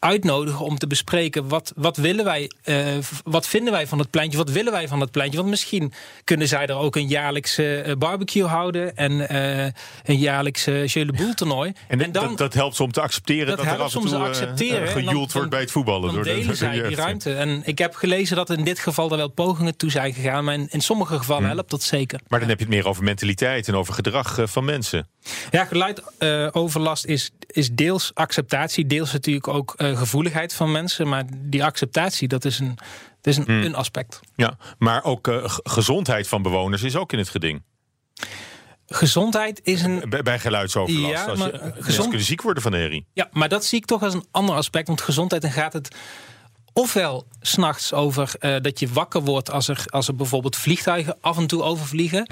uitnodigen 0.00 0.64
om 0.64 0.78
te 0.78 0.86
bespreken 0.86 1.48
wat, 1.48 1.72
wat 1.76 1.96
willen 1.96 2.24
wij, 2.24 2.50
eh, 2.62 2.76
wat 3.24 3.46
vinden 3.46 3.72
wij 3.72 3.86
van 3.86 3.98
het 3.98 4.10
pleintje, 4.10 4.38
wat 4.38 4.50
willen 4.50 4.72
wij 4.72 4.88
van 4.88 5.00
het 5.00 5.10
pleintje. 5.10 5.36
Want 5.38 5.50
misschien 5.50 5.92
kunnen 6.24 6.48
zij 6.48 6.66
er 6.66 6.74
ook 6.76 6.96
een 6.96 7.08
jaarlijkse 7.08 7.76
eh, 7.80 7.94
barbecue 7.96 8.44
houden 8.44 8.96
en 8.96 9.28
eh, 9.28 9.64
een 10.04 10.18
jaarlijkse 10.18 10.84
Jeu 10.86 11.04
de 11.04 11.12
Boel 11.12 11.34
toernooi. 11.34 11.72
en 11.88 12.12
dat, 12.12 12.38
dat 12.38 12.54
helpt 12.54 12.76
ze 12.76 12.82
om 12.82 12.92
te 12.92 13.00
accepteren 13.00 13.46
dat, 13.46 13.56
dat 13.56 13.66
er 13.66 13.80
af 13.80 13.94
en 13.94 14.00
toe 14.00 14.08
te 14.10 14.16
accepteren, 14.16 14.78
en 14.78 14.84
dan- 14.84 14.92
gejoeld 15.04 15.24
dan- 15.28 15.32
wordt 15.32 15.50
bij 15.50 15.60
het 15.60 15.70
voetballen. 15.70 16.02
dan 16.06 16.14
door 16.14 16.24
de- 16.24 16.28
delen 16.30 16.42
door 16.44 16.52
de 16.52 16.58
zij 16.58 16.82
die 16.82 16.96
ruimte. 16.96 17.34
En 17.34 17.62
ik 17.64 17.78
heb 17.78 17.94
gelezen 17.94 18.36
dat 18.36 18.50
in 18.50 18.64
dit 18.64 18.78
geval 18.78 19.10
er 19.10 19.16
wel 19.16 19.28
pogingen 19.28 19.76
toe 19.76 19.90
zijn 19.90 20.14
gegaan. 20.14 20.44
Maar 20.44 20.54
in, 20.54 20.68
in 20.70 20.80
sommige 20.80 21.18
gevallen 21.18 21.48
helpt 21.48 21.70
dat 21.70 21.82
zeker. 21.82 22.20
Maar 22.28 22.40
dan 22.40 22.48
heb 22.48 22.58
je 22.58 22.64
het 22.64 22.74
meer 22.74 22.86
over 22.88 23.02
mentaliteit 23.04 23.68
en 23.68 23.74
over 23.74 23.94
gedrag 23.94 24.38
van 24.44 24.64
mensen. 24.64 25.08
Ja, 25.50 25.64
geluidoverlast 25.64 27.04
is, 27.06 27.30
is 27.52 27.70
deels 27.72 28.10
acceptatie, 28.14 28.86
deels 28.86 29.12
natuurlijk 29.12 29.48
ook 29.48 29.74
eh, 29.76 29.98
gevoeligheid 29.98 30.54
van 30.54 30.72
mensen. 30.72 31.08
Maar 31.08 31.24
die 31.36 31.64
acceptatie, 31.64 32.28
dat 32.28 32.44
is 32.44 32.58
een, 32.58 32.74
dat 33.20 33.26
is 33.32 33.36
een, 33.36 33.48
een 33.48 33.74
aspect. 33.74 34.20
Ja, 34.36 34.56
maar 34.78 35.04
ook 35.04 35.28
eh, 35.28 35.44
gezondheid 35.62 36.28
van 36.28 36.42
bewoners 36.42 36.82
is 36.82 36.96
ook 36.96 37.12
in 37.12 37.18
het 37.18 37.28
geding. 37.28 37.62
Gezondheid 38.86 39.60
is 39.64 39.82
een. 39.82 40.02
Bij, 40.08 40.22
bij 40.22 40.38
geluidsoverlast. 40.38 41.12
Ja, 41.14 41.24
Als 41.24 41.38
maar, 41.38 41.52
je, 41.52 41.58
eh, 41.58 41.70
gezond- 41.84 42.08
kunnen 42.08 42.26
ziek 42.26 42.42
worden 42.42 42.62
van 42.62 42.72
herrie. 42.72 43.06
Ja, 43.12 43.28
maar 43.32 43.48
dat 43.48 43.64
zie 43.64 43.78
ik 43.78 43.84
toch 43.84 44.02
als 44.02 44.14
een 44.14 44.26
ander 44.30 44.54
aspect. 44.54 44.86
Want 44.86 45.00
gezondheid, 45.00 45.42
dan 45.42 45.50
gaat 45.50 45.72
het 45.72 45.96
ofwel 46.72 47.26
s'nachts 47.40 47.92
over 47.92 48.32
dat 48.62 48.80
je 48.80 48.88
wakker 48.88 49.20
wordt 49.22 49.50
als 49.50 49.68
er, 49.68 49.84
als 49.86 50.08
er 50.08 50.16
bijvoorbeeld 50.16 50.56
vliegtuigen 50.56 51.16
af 51.20 51.36
en 51.36 51.46
toe 51.46 51.62
overvliegen. 51.62 52.26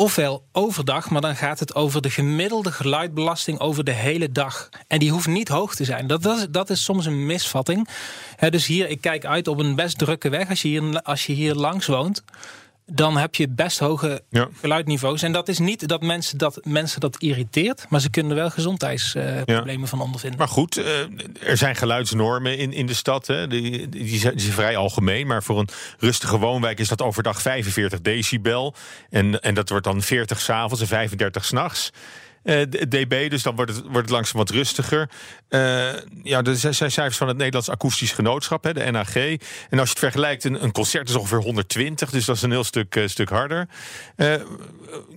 Ofwel 0.00 0.44
overdag, 0.52 1.10
maar 1.10 1.20
dan 1.20 1.36
gaat 1.36 1.58
het 1.58 1.74
over 1.74 2.02
de 2.02 2.10
gemiddelde 2.10 2.72
geluidbelasting 2.72 3.58
over 3.58 3.84
de 3.84 3.92
hele 3.92 4.32
dag. 4.32 4.68
En 4.86 4.98
die 4.98 5.10
hoeft 5.10 5.26
niet 5.26 5.48
hoog 5.48 5.74
te 5.74 5.84
zijn. 5.84 6.06
Dat, 6.06 6.46
dat, 6.50 6.70
is, 6.70 6.84
soms 6.84 7.06
een 7.06 7.26
misvatting. 7.26 7.88
Dus 8.50 8.66
hier, 8.66 8.88
ik 8.88 9.00
kijk 9.00 9.24
uit 9.24 9.48
op 9.48 9.58
een 9.58 9.74
best 9.74 9.98
drukke 9.98 10.28
weg. 10.28 10.48
Als 10.48 10.62
je 10.62 10.68
hier, 10.68 11.02
als 11.02 11.26
je 11.26 11.32
hier 11.32 11.54
langs 11.54 11.86
woont, 11.86 12.22
dan 12.92 13.16
heb 13.16 13.34
je 13.34 13.48
best 13.48 13.78
hoge 13.78 14.22
Ja. 14.30 14.48
geluidniveaus. 14.60 15.22
En 15.22 15.32
dat 15.32 15.48
is 15.48 15.58
niet 15.58 15.88
dat 15.88 16.02
mensen 16.02 16.38
dat, 16.38 16.60
mensen 16.64 17.00
dat 17.00 17.16
irriteert, 17.18 17.86
maar 17.88 18.00
ze 18.00 18.10
kunnen 18.10 18.32
er 18.32 18.38
wel 18.38 18.50
gezondheidsproblemen 18.50 19.88
van 19.88 20.00
ondervinden. 20.00 20.38
Maar 20.38 20.48
goed, 20.48 20.76
eh, 20.76 20.98
er 21.40 21.56
zijn 21.56 21.76
geluidsnormen 21.76 22.58
in, 22.58 22.72
in 22.72 22.86
de 22.86 22.94
stad. 22.94 23.26
Hè. 23.26 23.46
Die, 23.46 23.88
die, 23.88 24.18
zijn, 24.18 24.32
die 24.32 24.42
zijn 24.42 24.54
vrij 24.54 24.76
algemeen. 24.76 25.26
Maar 25.26 25.42
voor 25.42 25.58
een 25.58 25.68
rustige 25.98 26.38
woonwijk 26.38 26.78
is 26.78 26.88
dat 26.88 27.02
overdag 27.02 27.42
45 27.42 28.00
decibel. 28.00 28.74
En, 29.10 29.40
en 29.40 29.54
dat 29.54 29.68
wordt 29.68 29.84
dan 29.84 30.02
40 30.02 30.40
s'avonds 30.40 30.80
en 30.80 30.86
35 30.88 31.44
s'nachts. 31.44 31.90
Eh, 32.42 32.62
dB, 32.62 33.30
dus 33.30 33.42
dan 33.42 33.56
wordt 33.56 33.70
het, 33.74 33.82
wordt 33.82 33.98
het 33.98 34.10
langzaam 34.10 34.36
wat 34.36 34.50
rustiger. 34.50 35.10
Eh, 35.48 35.60
ja, 36.22 36.42
er 36.42 36.56
zijn 36.56 36.74
cijfers 36.74 37.16
van 37.16 37.28
het 37.28 37.36
Nederlands 37.36 37.70
Akoestisch 37.70 38.12
Genootschap, 38.12 38.64
hè, 38.64 38.72
de 38.72 38.90
NAG. 38.90 39.16
En 39.16 39.38
als 39.38 39.38
je 39.70 39.78
het 39.78 39.98
vergelijkt, 39.98 40.44
een, 40.44 40.64
een 40.64 40.72
concert 40.72 41.08
is 41.08 41.14
ongeveer 41.14 41.38
120, 41.42 42.10
dus 42.10 42.24
dat 42.24 42.36
is 42.36 42.42
een 42.42 42.50
heel 42.50 42.64
stuk, 42.64 42.96
eh, 42.96 43.06
stuk 43.06 43.28
harder. 43.28 43.68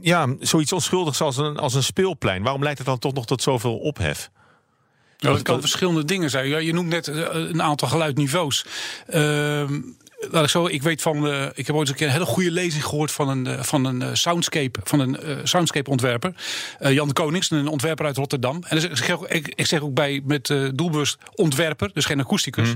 Ja, 0.02 0.36
zoiets 0.40 0.74
onschuldigs 0.74 1.22
als 1.22 1.38
een, 1.38 1.58
als 1.58 1.74
een 1.74 1.84
speelplein. 1.84 2.44
Waarom 2.44 2.64
leidt 2.64 2.78
het 2.78 2.88
dan 2.88 3.00
toch 3.00 3.14
nog 3.14 3.26
tot 3.26 3.42
zoveel 3.42 3.78
ophef? 3.78 4.30
Ja, 5.18 5.30
dat 5.30 5.42
kan 5.42 5.60
verschillende 5.60 6.06
dingen 6.06 6.30
zijn. 6.30 6.48
Ja, 6.48 6.58
je 6.58 6.74
noemt 6.74 6.90
net 6.90 7.08
een 7.08 7.62
aantal 7.62 7.88
geluidniveaus. 7.88 8.66
Ehm, 9.08 9.80
laat 10.32 10.44
ik 10.44 10.50
zo, 10.50 10.66
ik 10.66 10.84
weet 10.84 11.02
van, 11.02 11.28
eh, 11.28 11.46
ik 11.54 11.68
heb 11.68 11.76
ooit 11.76 11.90
een 11.90 11.96
keer 11.96 12.08
een 12.08 12.14
hele 12.14 12.26
goede 12.26 12.52
lezing 12.52 12.86
gehoord 12.86 13.12
van 13.12 13.30
een, 13.30 13.48
eh, 13.48 13.64
van 13.64 13.86
een 13.86 14.02
eh, 14.02 14.10
soundscape, 14.14 14.80
van 14.84 15.00
een 15.00 15.18
soundscape 15.44 15.90
ontwerper, 15.90 16.34
Jan 16.80 17.08
de 17.08 17.14
Konings, 17.14 17.52
een 17.52 17.68
ontwerper 17.68 18.06
uit 18.06 18.18
Rotterdam. 18.18 18.64
En 18.68 18.78
ik 18.78 18.98
zeg 18.98 19.12
ook, 19.12 19.28
ik, 19.28 19.66
zeg 19.66 19.82
ook 19.82 19.94
bij 19.94 20.22
met 20.26 20.54
doelbewust 20.74 21.18
ontwerper, 21.36 21.92
dus 21.94 22.06
geen 22.06 22.20
akoesticus. 22.20 22.74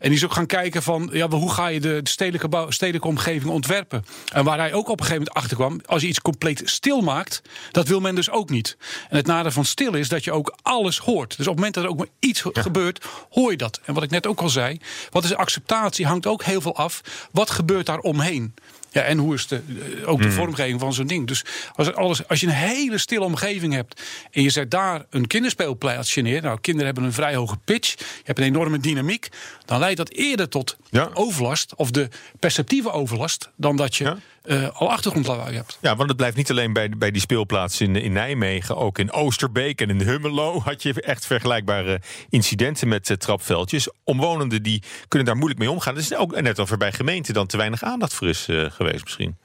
En 0.00 0.08
die 0.08 0.18
is 0.18 0.24
ook 0.24 0.32
gaan 0.32 0.46
kijken 0.46 0.82
van, 0.82 1.10
ja, 1.12 1.28
hoe 1.28 1.52
ga 1.52 1.66
je 1.66 1.80
de, 1.80 2.00
de 2.02 2.10
stedelijke, 2.10 2.48
bouw, 2.48 2.70
stedelijke 2.70 3.08
omgeving 3.08 3.50
ontwerpen? 3.50 4.04
En 4.32 4.44
waar 4.44 4.58
hij 4.58 4.72
ook 4.72 4.88
op 4.88 5.00
een 5.00 5.06
gegeven 5.06 5.22
moment 5.22 5.36
achter 5.36 5.56
kwam, 5.56 5.80
als 5.86 6.02
je 6.02 6.08
iets 6.08 6.20
compleet 6.20 6.62
stil 6.64 7.00
maakt, 7.00 7.42
dat 7.70 7.88
wil 7.88 8.00
men 8.00 8.14
dus 8.14 8.30
ook 8.30 8.50
niet. 8.50 8.76
En 9.08 9.16
het 9.16 9.26
nadeel 9.26 9.50
van 9.50 9.64
stil 9.64 9.94
is 9.94 10.08
dat 10.08 10.24
je 10.24 10.32
ook 10.32 10.56
alles 10.62 10.98
hoort. 10.98 11.36
Dus 11.36 11.46
op 11.46 11.52
het 11.52 11.54
moment 11.56 11.74
dat 11.74 11.84
er 11.84 11.90
ook 11.90 11.98
maar 11.98 12.06
iets 12.18 12.42
gebeurt, 12.52 13.04
hoor 13.30 13.50
je 13.50 13.56
dat. 13.56 13.80
En 13.84 13.94
wat 13.94 14.02
ik 14.02 14.10
net 14.10 14.26
ook 14.26 14.40
al 14.40 14.48
zei, 14.48 14.80
wat 15.10 15.24
is 15.24 15.34
acceptatie 15.34 16.06
hangt 16.06 16.26
ook 16.26 16.42
heel 16.42 16.60
veel 16.60 16.76
af. 16.76 17.00
Wat 17.32 17.50
gebeurt 17.50 17.86
daar 17.86 17.98
omheen? 17.98 18.54
Ja, 18.90 19.02
en 19.02 19.18
hoe 19.18 19.34
is 19.34 19.46
de, 19.46 19.60
eh, 20.02 20.08
ook 20.08 20.22
de 20.22 20.30
vormgeving 20.30 20.80
van 20.80 20.92
zo'n 20.92 21.06
ding? 21.06 21.26
Dus 21.26 21.44
als, 21.74 21.94
alles, 21.94 22.28
als 22.28 22.40
je 22.40 22.46
een 22.46 22.52
hele 22.52 22.98
stille 22.98 23.24
omgeving 23.24 23.72
hebt 23.72 24.02
en 24.30 24.42
je 24.42 24.50
zet 24.50 24.70
daar 24.70 25.04
een 25.10 25.26
kinderspeelplaatsje 25.26 26.20
neer. 26.20 26.42
Nou, 26.42 26.58
kinderen 26.60 26.86
hebben 26.86 27.04
een 27.04 27.12
vrij 27.12 27.34
hoge 27.34 27.56
pitch. 27.64 27.94
Je 27.98 28.04
hebt 28.24 28.38
een 28.38 28.44
enorme 28.44 28.78
dynamiek. 28.78 29.28
Dan 29.64 29.78
leidt 29.78 29.96
dat 29.96 30.10
eerder 30.10 30.48
tot 30.48 30.76
Ja. 30.90 31.10
overlast 31.14 31.74
of 31.74 31.90
de 31.90 32.08
perceptieve 32.38 32.90
overlast 32.92 33.50
dan 33.56 33.76
dat 33.76 33.96
je 33.96 34.04
Ja. 34.04 34.16
Eh, 34.42 34.68
al 34.72 34.90
achtergrondlawaai 34.90 35.56
hebt. 35.56 35.78
Ja, 35.80 35.96
want 35.96 36.08
het 36.08 36.16
blijft 36.16 36.36
niet 36.36 36.50
alleen 36.50 36.72
bij, 36.72 36.88
bij 36.88 37.10
die 37.10 37.20
speelplaats 37.20 37.80
in, 37.80 37.96
in 37.96 38.12
Nijmegen. 38.12 38.76
Ook 38.76 38.98
in 38.98 39.12
Oosterbeek 39.12 39.80
en 39.80 39.90
in 39.90 40.00
Hummelo 40.00 40.60
had 40.64 40.82
je 40.82 41.02
echt 41.02 41.26
vergelijkbare 41.26 42.00
incidenten 42.28 42.88
met 42.88 43.10
eh, 43.10 43.16
trapveldjes. 43.16 43.88
Omwonenden 44.04 44.62
die 44.62 44.82
kunnen 45.08 45.26
daar 45.26 45.36
moeilijk 45.36 45.60
mee 45.60 45.70
omgaan. 45.70 45.94
Er 45.94 46.00
is 46.00 46.14
ook 46.14 46.40
net 46.40 46.58
over 46.58 46.76
bij 46.76 46.92
gemeenten 46.92 47.34
dan 47.34 47.46
te 47.46 47.56
weinig 47.56 47.82
aandacht 47.82 48.14
voor 48.14 48.28
is 48.28 48.48
eh, 48.48 48.70
geweest 48.70 49.04
misschien. 49.04 49.36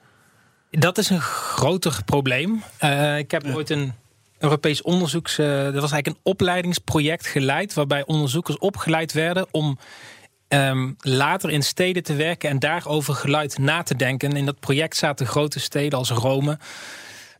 Dat 0.70 0.98
is 0.98 1.10
een 1.10 1.20
groter 1.20 2.00
probleem. 2.04 2.62
Eh, 2.78 3.18
ik 3.18 3.30
heb 3.30 3.44
ooit 3.54 3.70
een 3.70 3.92
Europees 4.38 4.82
onderzoeks. 4.82 5.38
eh, 5.38 5.46
dat 5.46 5.80
was 5.80 5.92
eigenlijk 5.92 6.06
een 6.06 6.20
opleidingsproject 6.22 7.26
geleid. 7.26 7.74
waarbij 7.74 8.06
onderzoekers 8.06 8.58
opgeleid 8.58 9.12
werden 9.12 9.46
om 9.50 9.78
ehm, 10.48 10.92
later 10.98 11.50
in 11.50 11.62
steden 11.62 12.02
te 12.02 12.14
werken. 12.14 12.50
en 12.50 12.58
daarover 12.58 13.14
geluid 13.14 13.58
na 13.58 13.82
te 13.82 13.96
denken. 13.96 14.30
En 14.30 14.36
in 14.36 14.44
dat 14.46 14.60
project 14.60 14.96
zaten 14.96 15.26
grote 15.26 15.60
steden 15.60 15.98
als 15.98 16.10
Rome 16.10 16.58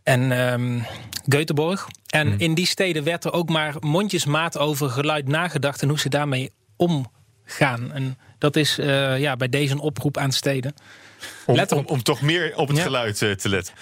en 0.03 0.33
ehm 0.33 0.81
Göteborg. 1.29 1.87
En 2.07 2.39
in 2.39 2.55
die 2.55 2.67
steden 2.67 3.05
werd 3.05 3.25
er 3.25 3.33
ook 3.33 3.49
maar 3.49 3.75
mondjesmaat 3.81 4.59
over 4.59 4.91
geluid 4.91 5.29
nagedacht. 5.29 5.83
en 5.83 5.89
hoe 5.89 5.99
ze 5.99 6.09
daarmee 6.09 6.51
omgaan. 6.77 7.93
En 7.93 8.19
dat 8.39 8.57
is 8.57 8.79
eh, 8.79 9.19
ja, 9.19 9.37
bij 9.37 9.49
deze 9.49 9.73
een 9.73 9.81
oproep 9.81 10.17
aan 10.17 10.33
steden. 10.33 10.75
Om, 11.47 11.55
Let 11.55 11.73
om, 11.73 11.85
om 11.87 12.03
toch 12.03 12.21
meer 12.21 12.57
op 12.57 12.69
het 12.69 12.77
Ja. 12.77 12.83
geluid 12.83 13.23
eh, 13.23 13.31
te 13.31 13.49
letten. 13.49 13.75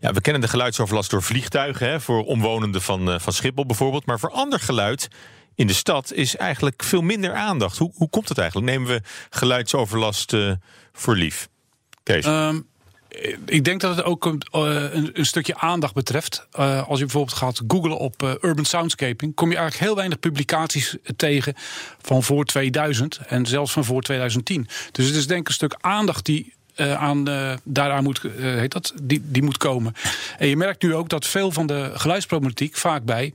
Ja, 0.00 0.12
we 0.12 0.20
kennen 0.20 0.42
de 0.42 0.48
geluidsoverlast 0.48 1.10
door 1.10 1.22
vliegtuigen, 1.22 1.88
hè, 1.88 2.00
voor 2.00 2.24
omwonenden 2.24 2.82
van, 2.82 3.10
eh, 3.10 3.18
van 3.18 3.32
Schiphol 3.32 3.66
bijvoorbeeld. 3.66 4.06
Maar 4.06 4.18
voor 4.18 4.30
ander 4.30 4.60
geluid 4.60 5.08
in 5.56 5.66
de 5.66 5.72
stad 5.72 6.12
is 6.12 6.36
eigenlijk 6.36 6.82
veel 6.82 7.02
minder 7.02 7.34
aandacht. 7.34 7.78
Hoe, 7.78 7.92
hoe 7.94 8.10
komt 8.10 8.28
het 8.28 8.38
eigenlijk? 8.38 8.70
Nemen 8.70 8.88
we 8.88 9.02
geluidsoverlast 9.30 10.32
eh, 10.32 10.52
voor 10.92 11.16
lief? 11.16 11.48
Kees. 12.02 12.24
Ehm, 12.24 12.60
ik 13.44 13.64
denk 13.64 13.80
dat 13.80 13.96
het 13.96 14.04
ook 14.04 14.24
een, 14.24 14.42
eh, 14.50 14.60
een, 14.92 15.10
een 15.12 15.26
stukje 15.26 15.56
aandacht 15.58 15.94
betreft. 15.94 16.46
Eh, 16.50 16.88
als 16.88 16.98
je 16.98 17.04
bijvoorbeeld 17.04 17.36
gaat 17.36 17.62
googlen 17.68 17.98
op 17.98 18.38
urban 18.40 18.64
soundscaping, 18.64 19.34
kom 19.34 19.50
je 19.50 19.56
eigenlijk 19.56 19.86
heel 19.86 19.96
weinig 19.96 20.18
publicaties 20.18 20.96
tegen 21.16 21.54
van 22.00 22.22
voor 22.22 22.44
2000 22.44 23.20
en 23.26 23.46
zelfs 23.46 23.72
van 23.72 23.84
voor 23.84 24.02
2010. 24.02 24.68
Dus 24.92 25.06
het 25.06 25.14
is 25.14 25.26
denk 25.26 25.40
ik 25.40 25.48
een 25.48 25.54
stuk 25.54 25.76
aandacht 25.80 26.24
die. 26.24 26.54
Eh, 26.76 26.94
aan, 26.94 27.28
eh, 27.28 27.52
daaraan 27.64 28.02
moet, 28.02 28.20
eh, 28.24 28.30
heet 28.38 28.72
dat, 28.72 28.92
die, 29.02 29.22
die 29.24 29.42
moet 29.42 29.56
komen. 29.56 29.94
En 30.38 30.48
je 30.48 30.56
merkt 30.56 30.82
nu 30.82 30.94
ook 30.94 31.08
dat 31.08 31.26
veel 31.26 31.52
van 31.52 31.66
de 31.66 31.90
geluidsproblematiek 31.94 32.76
vaak 32.76 33.04
bij 33.04 33.32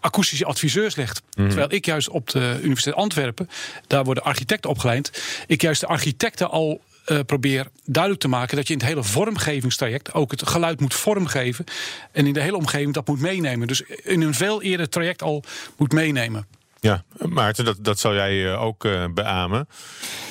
akoestische 0.00 0.44
adviseurs 0.44 0.96
ligt. 0.96 1.22
Terwijl 1.34 1.72
ik 1.72 1.86
juist 1.86 2.08
op 2.08 2.30
de 2.30 2.58
Universiteit 2.62 2.96
Antwerpen, 2.96 3.48
daar 3.86 4.04
worden 4.04 4.24
architecten 4.24 4.70
opgeleid, 4.70 5.22
ik 5.46 5.62
juist 5.62 5.80
de 5.80 5.86
architecten 5.86 6.50
al 6.50 6.80
probeer 7.26 7.66
duidelijk 7.84 8.22
te 8.22 8.28
maken 8.28 8.56
dat 8.56 8.66
je 8.66 8.72
in 8.72 8.78
het 8.78 8.88
hele 8.88 9.02
vormgevingstraject 9.02 10.12
ook 10.12 10.30
het 10.30 10.48
geluid 10.48 10.80
moet 10.80 10.94
vormgeven. 10.94 11.64
En 12.12 12.26
in 12.26 12.32
de 12.32 12.40
hele 12.40 12.56
omgeving 12.56 12.94
dat 12.94 13.06
moet 13.06 13.20
meenemen. 13.20 13.66
Dus 13.66 13.82
in 14.02 14.20
een 14.20 14.34
veel 14.34 14.62
eerder 14.62 14.88
traject 14.88 15.22
al 15.22 15.44
moet 15.76 15.92
meenemen. 15.92 16.46
Ja, 16.86 17.02
Maarten, 17.28 17.64
dat, 17.64 17.76
dat 17.80 17.98
zou 17.98 18.14
jij 18.14 18.52
eh, 18.52 18.62
ook 18.62 18.84
eh, 18.84 19.04
beamen. 19.14 19.68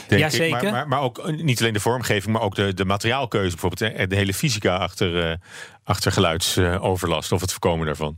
Denk 0.07 0.21
Ja, 0.21 0.27
ik. 0.27 0.33
zeker. 0.33 0.61
Maar, 0.63 0.71
maar, 0.71 0.87
maar 0.87 1.01
ook 1.01 1.17
eh, 1.17 1.35
niet 1.43 1.59
alleen 1.61 1.73
de 1.73 1.79
vormgeving, 1.79 2.33
maar 2.33 2.41
ook 2.41 2.55
de, 2.55 2.73
de 2.73 2.85
materiaalkeuze. 2.85 3.57
Bijvoorbeeld 3.57 3.93
eh, 3.93 4.07
de 4.07 4.15
hele 4.15 4.33
fysica 4.33 4.75
achter, 4.75 5.39
achter 5.83 6.11
geluidsoverlast 6.11 7.31
of 7.31 7.41
het 7.41 7.51
voorkomen 7.51 7.85
daarvan. 7.85 8.17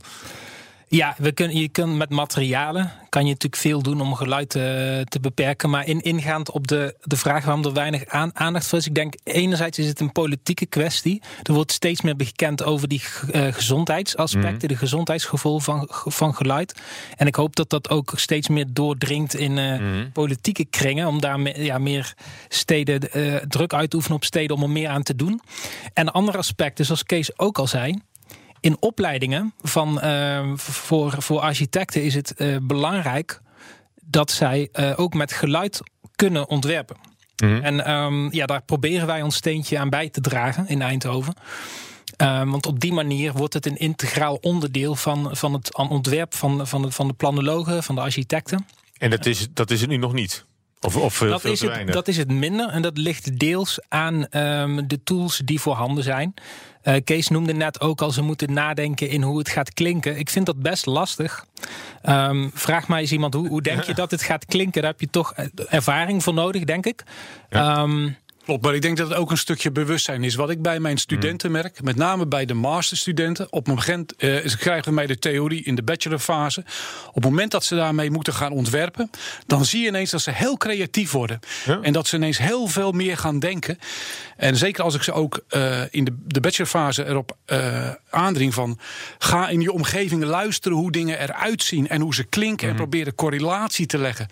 Ja, 0.88 1.14
we 1.18 1.56
je 1.58 1.68
kunt 1.68 1.96
met 1.96 2.10
materialen 2.10 2.92
kan 3.08 3.22
je 3.22 3.28
natuurlijk 3.32 3.62
veel 3.62 3.82
doen 3.82 4.00
om 4.00 4.14
geluid 4.14 4.54
eh, 4.54 4.62
te 5.00 5.18
beperken. 5.20 5.70
Maar 5.70 5.86
in, 5.86 6.00
ingaand 6.00 6.50
op 6.50 6.66
de, 6.66 6.94
de 7.02 7.16
vraag 7.16 7.44
waarom 7.44 7.64
er 7.64 7.72
weinig 7.72 8.06
aan, 8.06 8.30
aandacht 8.34 8.66
voor 8.66 8.78
is. 8.78 8.86
Ik 8.86 8.94
denk 8.94 9.14
enerzijds 9.24 9.78
is 9.78 9.86
het 9.86 10.00
een 10.00 10.12
politieke 10.12 10.66
kwestie. 10.66 11.22
Er 11.42 11.52
wordt 11.52 11.72
steeds 11.72 12.00
meer 12.02 12.16
bekend 12.16 12.62
over 12.62 12.88
die 12.88 13.02
eh, 13.32 13.52
gezondheidsaspecten. 13.52 14.68
De 14.68 14.76
gezondheidsgevolgen 14.76 15.62
van, 15.62 15.88
van 15.90 16.34
geluid. 16.34 16.80
En 17.16 17.26
ik 17.26 17.34
hoop 17.34 17.56
dat 17.56 17.70
dat 17.70 17.88
ook 17.90 18.12
steeds 18.16 18.48
meer 18.48 18.66
doordringt 18.70 19.34
in 19.34 19.58
eh, 19.58 19.80
politieke 20.12 20.64
kringen. 20.64 21.06
Om 21.06 21.20
daar 21.20 21.40
me- 21.40 21.62
ja, 21.64 21.78
meer 21.78 22.14
steden 22.48 23.00
druk 23.48 23.74
uit 23.74 23.90
te 23.90 23.96
oefenen 23.96 24.16
op 24.16 24.24
steden 24.24 24.56
om 24.56 24.62
er 24.62 24.70
meer 24.70 24.88
aan 24.88 25.02
te 25.02 25.16
doen. 25.16 25.40
En 25.92 26.06
een 26.06 26.12
ander 26.12 26.36
aspect 26.36 26.80
is, 26.80 26.86
zoals 26.86 27.04
Kees 27.04 27.38
ook 27.38 27.58
al 27.58 27.66
zei 27.66 27.98
in 28.60 28.76
opleidingen 28.80 29.54
van, 29.62 30.00
eh, 30.00 30.52
voor, 30.56 31.22
voor 31.22 31.40
architecten 31.40 32.02
is 32.02 32.14
het 32.14 32.34
eh, 32.34 32.56
belangrijk 32.62 33.40
dat 34.02 34.30
zij 34.30 34.68
eh, 34.72 34.92
ook 34.96 35.14
met 35.14 35.32
geluid 35.32 35.80
kunnen 36.16 36.48
ontwerpen. 36.48 36.96
En 37.36 37.84
ehm, 37.84 38.34
ja, 38.34 38.46
daar 38.46 38.62
proberen 38.62 39.06
wij 39.06 39.22
ons 39.22 39.36
steentje 39.36 39.78
aan 39.78 39.90
bij 39.90 40.08
te 40.08 40.20
dragen 40.20 40.68
in 40.68 40.82
Eindhoven. 40.82 41.34
Ehm, 42.16 42.48
want 42.48 42.66
op 42.66 42.80
die 42.80 42.92
manier 42.92 43.32
wordt 43.32 43.54
het 43.54 43.66
een 43.66 43.76
integraal 43.76 44.34
onderdeel 44.34 44.94
van, 44.94 45.36
van 45.36 45.52
het 45.52 45.76
ontwerp 45.76 46.34
van, 46.34 46.66
van, 46.66 46.82
de, 46.82 46.90
van 46.90 47.08
de 47.08 47.14
planologen, 47.14 47.82
van 47.82 47.94
de 47.94 48.00
architecten. 48.00 48.66
En 48.98 49.10
dat 49.10 49.26
is, 49.26 49.48
dat 49.52 49.70
is 49.70 49.80
het 49.80 49.90
nu 49.90 49.96
nog 49.96 50.12
niet. 50.12 50.44
Of, 50.80 50.96
of 50.96 51.14
veel, 51.14 51.30
Dat 51.30 51.40
veel 51.40 51.52
is, 51.52 51.60
het, 51.60 51.92
dat 51.92 52.08
is 52.08 52.16
het 52.16 52.32
minder 52.32 52.68
en 52.68 52.82
dat 52.82 52.96
ligt 52.98 53.38
deels 53.38 53.80
aan 53.88 54.28
ehm, 54.28 54.86
de 54.86 55.02
tools 55.02 55.40
die 55.44 55.60
voorhanden 55.60 56.04
zijn. 56.04 56.34
Eh, 56.82 56.94
Kees 57.04 57.28
noemde 57.28 57.52
net 57.52 57.80
ook 57.80 58.02
al, 58.02 58.10
ze 58.10 58.22
moeten 58.22 58.52
nadenken 58.52 59.08
in 59.08 59.22
hoe 59.22 59.38
het 59.38 59.48
gaat 59.48 59.74
klinken. 59.74 60.18
Ik 60.18 60.30
vind 60.30 60.46
dat 60.46 60.62
best 60.62 60.86
lastig. 60.86 61.46
Ehm, 62.02 62.48
vraag 62.52 62.86
maar 62.88 63.00
eens 63.00 63.12
iemand, 63.12 63.34
hoe, 63.34 63.48
hoe 63.48 63.62
denk 63.62 63.82
je 63.82 63.94
dat 64.02 64.10
het 64.10 64.22
gaat 64.22 64.44
klinken? 64.44 64.82
Daar 64.82 64.90
heb 64.90 65.00
je 65.00 65.10
toch 65.10 65.32
eh, 65.32 65.46
ervaring 65.68 66.22
voor 66.22 66.34
nodig, 66.34 66.64
denk 66.64 66.86
ik. 66.86 67.02
Ehm, 67.48 68.10
Klopt, 68.48 68.64
maar 68.64 68.74
ik 68.74 68.82
denk 68.82 68.96
dat 68.96 69.08
het 69.08 69.18
ook 69.18 69.30
een 69.30 69.38
stukje 69.38 69.70
bewustzijn 69.70 70.24
is. 70.24 70.34
Wat 70.34 70.50
ik 70.50 70.62
bij 70.62 70.80
mijn 70.80 70.98
studenten 70.98 71.50
merk, 71.50 71.82
met 71.82 71.96
name 71.96 72.26
bij 72.26 72.44
de 72.44 72.54
masterstudenten. 72.54 73.46
Op 73.50 73.66
het 73.66 73.76
moment, 73.76 74.16
eh, 74.16 74.36
ze 74.46 74.56
krijgen 74.58 74.94
mij 74.94 75.06
de 75.06 75.18
theorie 75.18 75.64
in 75.64 75.74
de 75.74 75.82
bachelorfase. 75.82 76.64
Op 77.08 77.14
het 77.14 77.24
moment 77.24 77.50
dat 77.50 77.64
ze 77.64 77.74
daarmee 77.74 78.10
moeten 78.10 78.32
gaan 78.32 78.52
ontwerpen, 78.52 79.10
dan 79.46 79.64
zie 79.64 79.80
je 79.80 79.88
ineens 79.88 80.10
dat 80.10 80.20
ze 80.20 80.30
heel 80.30 80.56
creatief 80.56 81.10
worden. 81.10 81.40
Ja. 81.64 81.78
En 81.82 81.92
dat 81.92 82.06
ze 82.06 82.16
ineens 82.16 82.38
heel 82.38 82.66
veel 82.66 82.92
meer 82.92 83.16
gaan 83.16 83.38
denken. 83.38 83.78
En 84.36 84.56
zeker 84.56 84.84
als 84.84 84.94
ik 84.94 85.02
ze 85.02 85.12
ook 85.12 85.44
eh, 85.48 85.80
in 85.90 86.04
de, 86.04 86.16
de 86.24 86.40
bachelorfase 86.40 87.06
erop 87.06 87.36
eh, 87.44 87.90
aandring 88.10 88.54
van... 88.54 88.78
ga 89.18 89.48
in 89.48 89.60
je 89.60 89.72
omgeving 89.72 90.24
luisteren 90.24 90.78
hoe 90.78 90.92
dingen 90.92 91.20
eruit 91.20 91.62
zien 91.62 91.88
en 91.88 92.00
hoe 92.00 92.14
ze 92.14 92.24
klinken... 92.24 92.68
en 92.68 92.74
probeer 92.74 93.04
de 93.04 93.14
correlatie 93.14 93.86
te 93.86 93.98
leggen. 93.98 94.28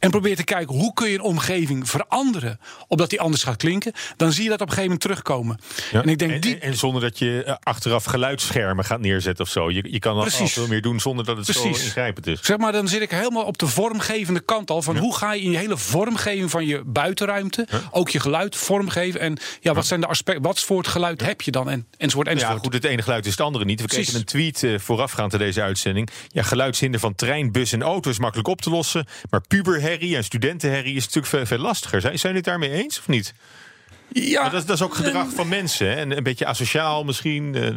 En 0.00 0.10
probeert 0.10 0.36
te 0.36 0.44
kijken 0.44 0.76
hoe 0.76 0.92
kun 0.92 1.08
je 1.08 1.14
een 1.14 1.20
omgeving 1.22 1.88
veranderen, 1.88 2.60
opdat 2.88 3.10
die 3.10 3.20
anders 3.20 3.42
gaat 3.42 3.56
klinken, 3.56 3.92
dan 4.16 4.32
zie 4.32 4.42
je 4.42 4.48
dat 4.48 4.60
op 4.60 4.68
een 4.68 4.74
gegeven 4.74 4.96
moment 4.98 5.00
terugkomen. 5.00 5.60
Ja. 5.92 6.02
En 6.02 6.08
ik 6.08 6.18
denk 6.18 6.32
en, 6.32 6.40
die. 6.40 6.58
en 6.58 6.76
zonder 6.76 7.00
dat 7.02 7.18
je 7.18 7.42
eh, 7.44 7.54
achteraf 7.62 8.04
geluidsschermen 8.04 8.84
gaat 8.84 9.00
neerzetten 9.00 9.44
of 9.44 9.50
zo. 9.50 9.70
Je, 9.70 9.92
je 9.92 9.98
kan 9.98 10.14
al 10.16 10.20
Precies. 10.20 10.52
veel 10.52 10.66
meer 10.66 10.82
doen 10.82 11.00
zonder 11.00 11.24
dat 11.24 11.36
het 11.36 11.46
zo 11.46 11.62
ingrijpend 11.62 12.26
is. 12.26 12.38
Zeg 12.42 12.56
maar, 12.58 12.72
dan 12.72 12.88
zit 12.88 13.00
ik 13.00 13.10
helemaal 13.10 13.44
op 13.44 13.58
de 13.58 13.66
vormgevende 13.66 14.40
kant 14.40 14.70
al. 14.70 14.82
Van 14.82 14.96
hoe 14.96 15.16
ga 15.16 15.32
je 15.32 15.42
in 15.42 15.50
je 15.50 15.56
hele 15.56 15.76
vormgeving 15.76 16.50
van 16.50 16.66
je 16.66 16.82
buitenruimte 16.84 17.66
ook 17.90 18.08
je 18.08 18.20
geluid 18.20 18.56
vormgeven. 18.56 19.20
En 19.20 19.38
ja, 19.60 19.74
wat 19.74 19.86
zijn 19.86 20.00
de 20.00 20.06
aspecten, 20.06 20.42
wat 20.42 20.60
voor 20.60 20.78
het 20.78 20.88
geluid 20.88 21.20
heb 21.20 21.40
je 21.42 21.50
dan? 21.50 21.70
En, 21.70 21.86
enzovoort, 21.98 22.26
Ja, 22.26 22.32
enzovoort. 22.32 22.58
goed, 22.60 22.72
het 22.72 22.84
ene 22.84 23.02
geluid 23.02 23.24
is 23.26 23.30
het 23.30 23.40
andere 23.40 23.64
niet. 23.64 23.80
We 23.80 23.86
kregen 23.86 24.14
een 24.14 24.24
tweet 24.24 24.62
eh, 24.62 24.78
voorafgaand 24.78 25.32
aan 25.32 25.38
deze 25.38 25.62
uitzending. 25.62 26.08
Ja, 26.28 26.42
geluidshinder 26.42 27.00
van 27.00 27.14
trein, 27.14 27.52
bus 27.52 27.72
en 27.72 27.82
auto 27.82 28.10
is 28.10 28.18
makkelijk 28.18 28.48
op 28.48 28.60
te 28.62 28.70
lossen. 28.70 29.06
Maar 29.30 29.40
puberherrie 29.90 30.16
en 30.16 30.24
studentenherrie 30.24 30.94
is 30.94 31.04
natuurlijk 31.04 31.26
veel, 31.26 31.46
veel 31.46 31.58
lastiger. 31.58 32.00
Zijn, 32.00 32.18
zijn 32.18 32.34
jullie 32.34 32.50
het 32.50 32.60
daarmee 32.60 32.82
eens 32.82 32.98
of 32.98 33.08
niet? 33.08 33.34
ja, 34.12 34.42
Maar 34.42 34.50
dat, 34.50 34.66
dat 34.66 34.76
is 34.76 34.82
ook 34.82 34.94
gedrag 34.94 35.26
van 35.34 35.48
mensen. 35.48 35.86
Hè? 35.88 35.94
En 35.94 36.16
een 36.16 36.22
beetje 36.22 36.46
asociaal 36.46 37.04
misschien. 37.04 37.54
eh, 37.54 37.68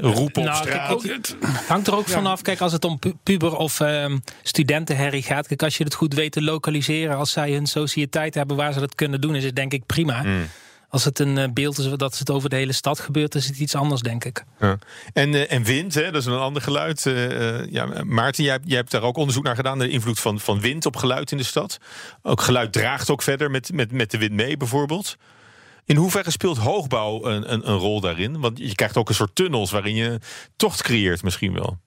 roepen 0.00 0.42
op 0.42 0.48
Nou, 0.48 0.64
kijk, 0.64 0.80
straat. 0.82 1.02
het- 1.02 1.36
Hangt 1.68 1.86
er 1.86 1.94
ook 1.96 2.08
vanaf, 2.08 2.42
kijk, 2.42 2.60
als 2.60 2.72
het 2.72 2.84
om 2.84 2.98
pu- 2.98 3.14
puber 3.22 3.56
of 3.56 3.80
ehm, 3.80 4.18
studentenherrie 4.42 5.22
gaat. 5.22 5.46
Kijk, 5.46 5.62
als 5.62 5.76
je 5.76 5.84
het 5.84 5.94
goed 5.94 6.14
weet 6.14 6.32
te 6.32 6.42
lokaliseren, 6.42 7.16
als 7.16 7.30
zij 7.32 7.52
hun 7.52 7.66
sociëteit 7.66 8.34
hebben 8.34 8.56
waar 8.56 8.72
ze 8.72 8.80
dat 8.80 8.94
kunnen 8.94 9.20
doen, 9.20 9.34
is 9.34 9.44
het 9.44 9.56
denk 9.56 9.72
ik 9.72 9.86
prima. 9.86 10.20
Hmm. 10.22 10.48
Als 10.90 11.04
het 11.04 11.18
een 11.18 11.38
eh, 11.38 11.52
beeld 11.52 11.78
is 11.78 11.88
dat 11.96 12.18
het 12.18 12.30
over 12.30 12.50
de 12.50 12.56
hele 12.56 12.72
stad 12.72 13.00
gebeurt, 13.00 13.34
is 13.34 13.46
het 13.46 13.58
iets 13.58 13.74
anders, 13.74 14.00
denk 14.00 14.24
ik. 14.24 14.44
Ja. 14.60 14.78
En, 15.12 15.34
eh, 15.34 15.52
en 15.52 15.62
wind, 15.62 15.94
hè, 15.94 16.04
dat 16.10 16.20
is 16.20 16.26
een 16.26 16.38
ander 16.38 16.62
geluid. 16.62 17.06
Eh, 17.06 17.66
ja, 17.66 18.04
Maarten, 18.04 18.44
jij 18.44 18.60
hebt 18.64 18.90
daar 18.90 19.02
ook 19.02 19.16
onderzoek 19.16 19.44
naar 19.44 19.54
gedaan. 19.54 19.78
De 19.78 19.88
invloed 19.88 20.20
van, 20.20 20.40
van 20.40 20.60
wind 20.60 20.86
op 20.86 20.96
geluid 20.96 21.32
in 21.32 21.36
de 21.36 21.42
stad. 21.42 21.78
Ook 22.22 22.40
geluid 22.40 22.72
draagt 22.72 23.10
ook 23.10 23.22
verder 23.22 23.50
met, 23.50 23.72
met, 23.72 23.92
met 23.92 24.10
de 24.10 24.18
wind 24.18 24.32
mee, 24.32 24.56
bijvoorbeeld. 24.56 25.16
In 25.84 25.96
hoeverre 25.96 26.30
speelt 26.30 26.58
hoogbouw 26.58 27.24
een, 27.24 27.52
een, 27.52 27.68
een 27.68 27.76
rol 27.76 28.00
daarin? 28.00 28.40
Want 28.40 28.58
je 28.58 28.74
krijgt 28.74 28.96
ook 28.96 29.08
een 29.08 29.14
soort 29.14 29.34
tunnels 29.34 29.70
waarin 29.70 29.94
je 29.94 30.18
tocht 30.56 30.82
creëert, 30.82 31.22
misschien 31.22 31.52
wel. 31.52 31.78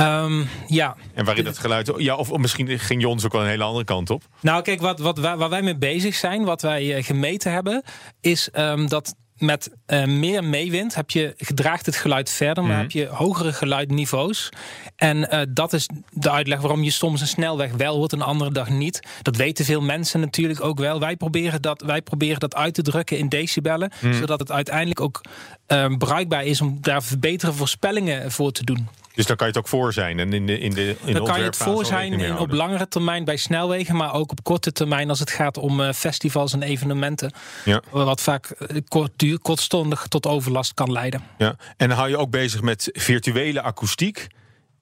Ehm, 0.00 0.44
ja, 0.66 0.96
En 1.14 1.24
waarin 1.24 1.46
het 1.46 1.58
geluid. 1.58 1.92
Ja, 1.96 2.14
of, 2.14 2.30
of 2.30 2.38
misschien 2.38 2.78
ging 2.78 3.02
Jons 3.02 3.24
ook 3.24 3.32
wel 3.32 3.42
een 3.42 3.48
hele 3.48 3.64
andere 3.64 3.84
kant 3.84 4.10
op. 4.10 4.22
Nou, 4.40 4.62
kijk, 4.62 4.80
wat, 4.80 4.98
wat, 4.98 5.18
waar, 5.18 5.36
waar 5.36 5.50
wij 5.50 5.62
mee 5.62 5.76
bezig 5.76 6.14
zijn, 6.14 6.44
wat 6.44 6.62
wij 6.62 6.96
eh, 6.96 7.04
gemeten 7.04 7.52
hebben, 7.52 7.82
is 8.20 8.50
ehm, 8.50 8.86
dat 8.86 9.14
met 9.40 9.70
eh, 9.86 10.04
meer 10.04 10.44
meewind 10.44 10.94
heb 10.94 11.10
je, 11.10 11.34
gedraagt 11.36 11.86
het 11.86 11.96
geluid 11.96 12.30
verder, 12.30 12.64
maar 12.64 12.78
heb 12.78 12.90
je 12.90 13.06
hogere 13.06 13.52
geluidniveaus. 13.52 14.48
En 14.96 15.30
eh, 15.30 15.40
dat 15.48 15.72
is 15.72 15.88
de 16.10 16.30
uitleg 16.30 16.60
waarom 16.60 16.82
je 16.82 16.90
soms 16.90 17.20
een 17.20 17.26
snelweg 17.26 17.72
wel 17.72 17.96
hoort 17.96 18.12
en 18.12 18.20
een 18.20 18.26
andere 18.26 18.52
dag 18.52 18.68
niet. 18.68 19.00
Dat 19.22 19.36
weten 19.36 19.64
veel 19.64 19.80
mensen 19.80 20.20
natuurlijk 20.20 20.64
ook 20.64 20.78
wel. 20.78 21.00
Wij 21.00 21.16
proberen 21.16 21.62
dat, 21.62 21.82
wij 21.82 22.02
proberen 22.02 22.40
dat 22.40 22.54
uit 22.54 22.74
te 22.74 22.82
drukken 22.82 23.18
in 23.18 23.28
decibellen, 23.28 23.92
zodat 24.10 24.40
het 24.40 24.50
uiteindelijk 24.50 25.00
ook 25.00 25.20
eh, 25.66 25.96
bruikbaar 25.98 26.44
is 26.44 26.60
om 26.60 26.78
daar 26.80 27.02
betere 27.18 27.52
voorspellingen 27.52 28.30
voor 28.30 28.52
te 28.52 28.64
doen. 28.64 28.88
Dus 29.20 29.28
daar 29.28 29.38
kan 29.38 29.46
je 29.46 29.52
het 29.52 29.62
ook 29.62 29.68
voor 29.68 29.92
zijn. 29.92 30.18
En 30.18 30.32
in 30.32 30.46
de, 30.46 30.58
in 30.58 30.74
de, 30.74 30.96
in 31.04 31.14
Dan 31.14 31.24
kan 31.24 31.38
je 31.38 31.44
het 31.44 31.56
voor 31.56 31.84
zijn 31.84 32.12
in, 32.12 32.38
op 32.38 32.52
langere 32.52 32.88
termijn 32.88 33.24
bij 33.24 33.36
snelwegen, 33.36 33.96
maar 33.96 34.14
ook 34.14 34.30
op 34.30 34.44
korte 34.44 34.72
termijn 34.72 35.08
als 35.08 35.18
het 35.18 35.30
gaat 35.30 35.56
om 35.56 35.80
eh, 35.80 35.92
festivals 35.92 36.52
en 36.52 36.62
evenementen. 36.62 37.32
Ja. 37.64 37.82
Wat 37.90 38.20
vaak 38.20 38.46
eh, 38.46 38.76
kort, 38.88 39.10
duur, 39.16 39.38
kortstondig 39.38 40.06
tot 40.08 40.26
overlast 40.26 40.74
kan 40.74 40.92
leiden. 40.92 41.22
Ja. 41.38 41.56
En 41.76 41.90
hou 41.90 42.08
je 42.08 42.16
ook 42.16 42.30
bezig 42.30 42.62
met 42.62 42.88
virtuele 42.92 43.62
akoestiek. 43.62 44.26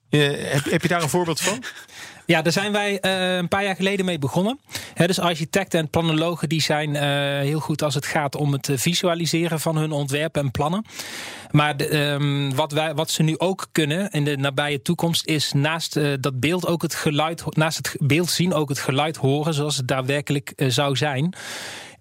Eh, 0.09 0.21
heb, 0.51 0.63
heb 0.63 0.81
je 0.81 0.87
daar 0.87 1.01
een 1.01 1.09
voorbeeld 1.09 1.41
van? 1.41 1.63
Ja, 2.25 2.41
daar 2.41 2.53
zijn 2.53 2.71
wij 2.71 3.03
een 3.37 3.47
paar 3.47 3.63
jaar 3.63 3.75
geleden 3.75 4.05
mee 4.05 4.19
begonnen. 4.19 4.59
Dus 4.93 5.19
architecten 5.19 5.79
en 5.79 5.89
planologen 5.89 6.49
die 6.49 6.61
zijn 6.61 6.95
heel 7.41 7.59
goed 7.59 7.81
als 7.81 7.95
het 7.95 8.05
gaat 8.05 8.35
om 8.35 8.53
het 8.53 8.69
visualiseren 8.73 9.59
van 9.59 9.77
hun 9.77 9.91
ontwerpen 9.91 10.41
en 10.41 10.51
plannen. 10.51 10.85
Maar 11.51 11.77
de, 11.77 11.87
ehm, 11.87 12.55
wat, 12.55 12.71
wij, 12.71 12.93
wat 12.93 13.11
ze 13.11 13.23
nu 13.23 13.37
ook 13.37 13.67
kunnen 13.71 14.09
in 14.11 14.23
de 14.23 14.37
nabije 14.37 14.81
toekomst 14.81 15.25
is 15.27 15.53
naast 15.53 15.97
eh, 15.97 16.13
dat 16.19 16.39
beeld 16.39 16.67
ook 16.67 16.81
het 16.81 16.95
geluid, 16.95 17.55
naast 17.55 17.77
het 17.77 17.95
beeld 17.99 18.29
zien 18.29 18.53
ook 18.53 18.69
het 18.69 18.79
geluid 18.79 19.17
horen 19.17 19.53
zoals 19.53 19.77
het 19.77 19.87
daadwerkelijk 19.87 20.53
eh, 20.55 20.67
zou 20.69 20.95
zijn. 20.95 21.33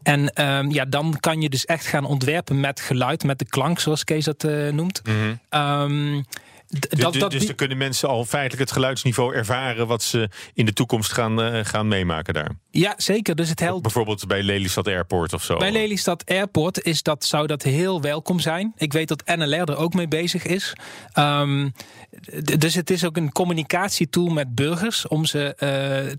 En 0.02 0.33
ehm, 0.33 0.71
ja, 0.71 0.85
dan 0.85 1.17
kan 1.21 1.40
je 1.40 1.49
dus 1.49 1.64
echt 1.64 1.87
gaan 1.87 2.05
ontwerpen 2.05 2.61
met 2.61 2.81
geluid, 2.81 3.25
met 3.25 3.38
de 3.38 3.45
klank, 3.49 3.81
zoals 3.81 4.05
Kees 4.05 4.25
dat 4.25 4.45
eh, 4.45 4.69
noemt. 4.69 5.02
Ehm, 5.49 6.12
Dus, 6.14 6.23
dat, 6.68 6.90
dus- 7.12 7.20
dat, 7.20 7.30
dus 7.30 7.46
dan 7.46 7.54
kunnen 7.54 7.76
mensen 7.76 8.08
al 8.08 8.25
feitelijk 8.25 8.60
het 8.60 8.72
geluidsniveau 8.72 9.34
ervaren 9.34 9.87
wat 9.87 10.02
ze 10.02 10.28
in 10.54 10.66
de 10.66 10.72
toekomst 10.72 11.12
gaan, 11.12 11.42
eh, 11.42 11.64
gaan 11.64 11.88
meemaken 11.88 12.34
daar. 12.34 12.50
ja, 12.70 12.94
zeker. 12.96 13.34
Dus 13.34 13.48
het 13.48 13.60
helpt. 13.60 13.82
Bijvoorbeeld 13.82 14.26
bij 14.26 14.42
Lelystad 14.42 14.87
Airport 14.87 15.32
of 15.32 15.42
zo. 15.42 15.56
Bij 15.56 15.72
Lelystad 15.72 16.22
Airport 16.26 16.82
is 16.82 17.02
dat, 17.02 17.25
zou 17.25 17.46
dat 17.46 17.62
heel 17.62 18.00
welkom 18.00 18.40
zijn. 18.40 18.72
Ik 18.76 18.92
weet 18.92 19.09
dat 19.09 19.22
NLR 19.37 19.54
er 19.70 19.76
ook 19.76 19.94
mee 19.94 20.09
bezig 20.09 20.44
is. 20.46 20.72
Ehm, 21.12 21.68
dus 22.59 22.74
het 22.74 22.90
is 22.90 23.04
ook 23.04 23.16
een 23.16 23.33
communicatietool 23.33 24.28
met 24.28 24.54
burgers 24.54 25.07
om 25.09 25.24
ze 25.24 25.54
eh, 25.54 25.68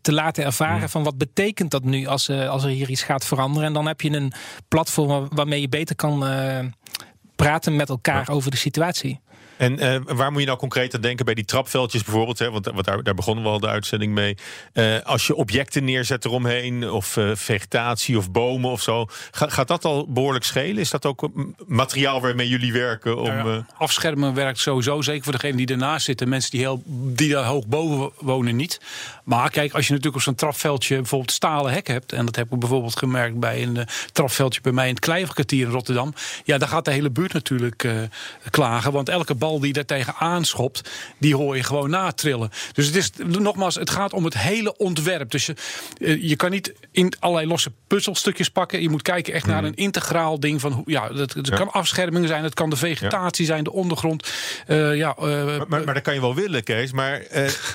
te 0.02 0.14
laten 0.14 0.44
ervaren 0.44 0.90
van 0.90 1.04
wat 1.04 1.18
betekent 1.18 1.72
dat 1.72 1.84
nu 1.84 2.06
als, 2.06 2.28
eh, 2.30 2.50
als 2.50 2.64
er 2.64 2.70
hier 2.70 2.90
iets 2.90 3.04
gaat 3.04 3.26
veranderen. 3.26 3.68
En 3.68 3.74
dan 3.74 3.88
heb 3.88 4.02
je 4.02 4.12
een 4.12 4.34
platform 4.68 5.08
waar- 5.08 5.28
waarmee 5.30 5.62
je 5.62 5.70
beter 5.70 5.96
kan 5.96 6.24
praten 7.36 7.76
met 7.76 7.90
elkaar 7.90 8.30
over 8.30 8.52
de 8.52 8.58
situatie. 8.58 9.20
En 9.60 9.80
eh, 9.80 10.00
waar 10.06 10.32
moet 10.32 10.40
je 10.40 10.46
nou 10.48 10.60
concreet 10.60 10.96
aan 10.96 11.02
denken 11.02 11.26
bij 11.26 11.34
die 11.34 11.46
trapveldjes 11.46 12.04
bijvoorbeeld? 12.04 12.40
Hè? 12.40 12.52
Want, 12.52 12.66
want 12.66 12.86
daar, 12.86 13.04
daar 13.04 13.14
begonnen 13.14 13.44
we 13.44 13.50
al 13.50 13.60
de 13.60 13.68
uitzending 13.68 14.14
mee. 14.14 14.38
Eh, 14.74 15.00
als 15.04 15.28
je 15.28 15.36
objecten 15.36 15.84
neerzet 15.84 16.26
eromheen, 16.26 16.90
of 16.92 17.18
eh, 17.18 17.32
vegetatie 17.34 18.18
of 18.18 18.32
bomen 18.32 18.72
of 18.72 18.82
zo. 18.82 19.06
ga- 19.32 19.50
gaat 19.50 19.68
dat 19.68 19.86
al 19.86 20.08
behoorlijk 20.12 20.46
schelen? 20.46 20.78
Is 20.78 20.90
dat 20.90 21.06
ook 21.06 21.30
materiaal 21.68 22.22
waarmee 22.22 22.48
jullie 22.48 22.74
werken? 22.74 23.18
Om, 23.18 23.28
Nou 23.28 23.50
ja, 23.50 23.66
afschermen 23.78 24.34
werkt 24.34 24.60
sowieso, 24.60 25.02
zeker 25.02 25.24
voor 25.24 25.34
degenen 25.34 25.58
die 25.58 25.68
ernaast 25.68 26.06
zitten. 26.06 26.30
Mensen 26.30 26.52
die, 26.52 26.60
heel, 26.60 26.82
die 26.86 27.30
daar 27.32 27.46
hoog 27.46 27.68
boven 27.68 28.12
wonen 28.20 28.56
niet. 28.56 28.82
Maar 29.24 29.50
kijk, 29.50 29.74
als 29.74 29.86
je 29.86 29.90
natuurlijk 29.90 30.16
op 30.18 30.22
zo'n 30.22 30.36
trapveldje 30.36 30.96
bijvoorbeeld 30.96 31.32
stalen 31.32 31.72
hek 31.74 31.88
hebt... 31.88 32.12
en 32.14 32.26
dat 32.26 32.36
heb 32.36 32.54
ik 32.54 32.60
bijvoorbeeld 32.60 32.98
gemerkt 32.98 33.40
bij 33.40 33.64
een 33.64 33.88
trapveldje 34.12 34.62
bij 34.62 34.72
mij 34.72 34.88
in 34.88 34.94
het 34.94 35.04
Kleiverkwartier 35.04 35.66
in 35.66 35.72
Rotterdam... 35.72 36.14
ja, 36.44 36.58
dan 36.58 36.68
gaat 36.68 36.86
de 36.86 36.92
hele 36.92 37.10
buurt 37.10 37.34
natuurlijk 37.34 37.88
klagen. 38.50 38.92
Want 38.92 39.10
elke 39.30 39.46
bal 39.46 39.60
die 39.60 39.74
daar 39.74 39.86
tegenaan 39.86 40.46
schopt, 40.46 40.90
die 41.18 41.36
hoor 41.36 41.56
je 41.56 41.64
gewoon 41.64 41.90
natrillen. 41.90 42.50
Dus 42.74 42.86
het 42.86 42.96
is, 42.96 43.12
nogmaals, 43.26 43.76
het 43.76 43.90
gaat 43.90 44.14
om 44.14 44.24
het 44.24 44.38
hele 44.38 44.78
ontwerp. 44.78 45.32
Dus 45.32 45.46
je, 45.46 45.56
eh, 46.02 46.24
je 46.24 46.36
kan 46.36 46.52
niet 46.52 46.74
in 46.92 47.14
allerlei 47.20 47.48
losse 47.48 47.72
puzzelstukjes 47.88 48.50
pakken. 48.50 48.82
Je 48.82 48.90
moet 48.90 49.02
kijken 49.02 49.34
echt 49.34 49.46
naar 49.46 49.64
een 49.64 49.76
integraal 49.76 50.40
ding 50.40 50.62
van... 50.62 50.72
hoe- 50.72 50.84
ja, 50.86 51.08
dat, 51.08 51.34
het 51.34 51.50
kan 51.50 51.72
afscherming 51.72 52.28
zijn, 52.28 52.44
het 52.44 52.54
kan 52.54 52.70
de 52.70 52.76
vegetatie 52.76 53.46
zijn, 53.46 53.64
de 53.64 53.72
ondergrond. 53.72 54.30
Eh, 54.68 54.96
ja, 54.96 55.16
eh, 55.16 55.24
maar, 55.24 55.66
maar, 55.68 55.84
maar 55.84 55.94
dat 55.94 56.04
kan 56.04 56.14
je 56.14 56.22
wel 56.22 56.36
willen, 56.36 56.64
Kees. 56.64 56.92
Maar 56.92 57.22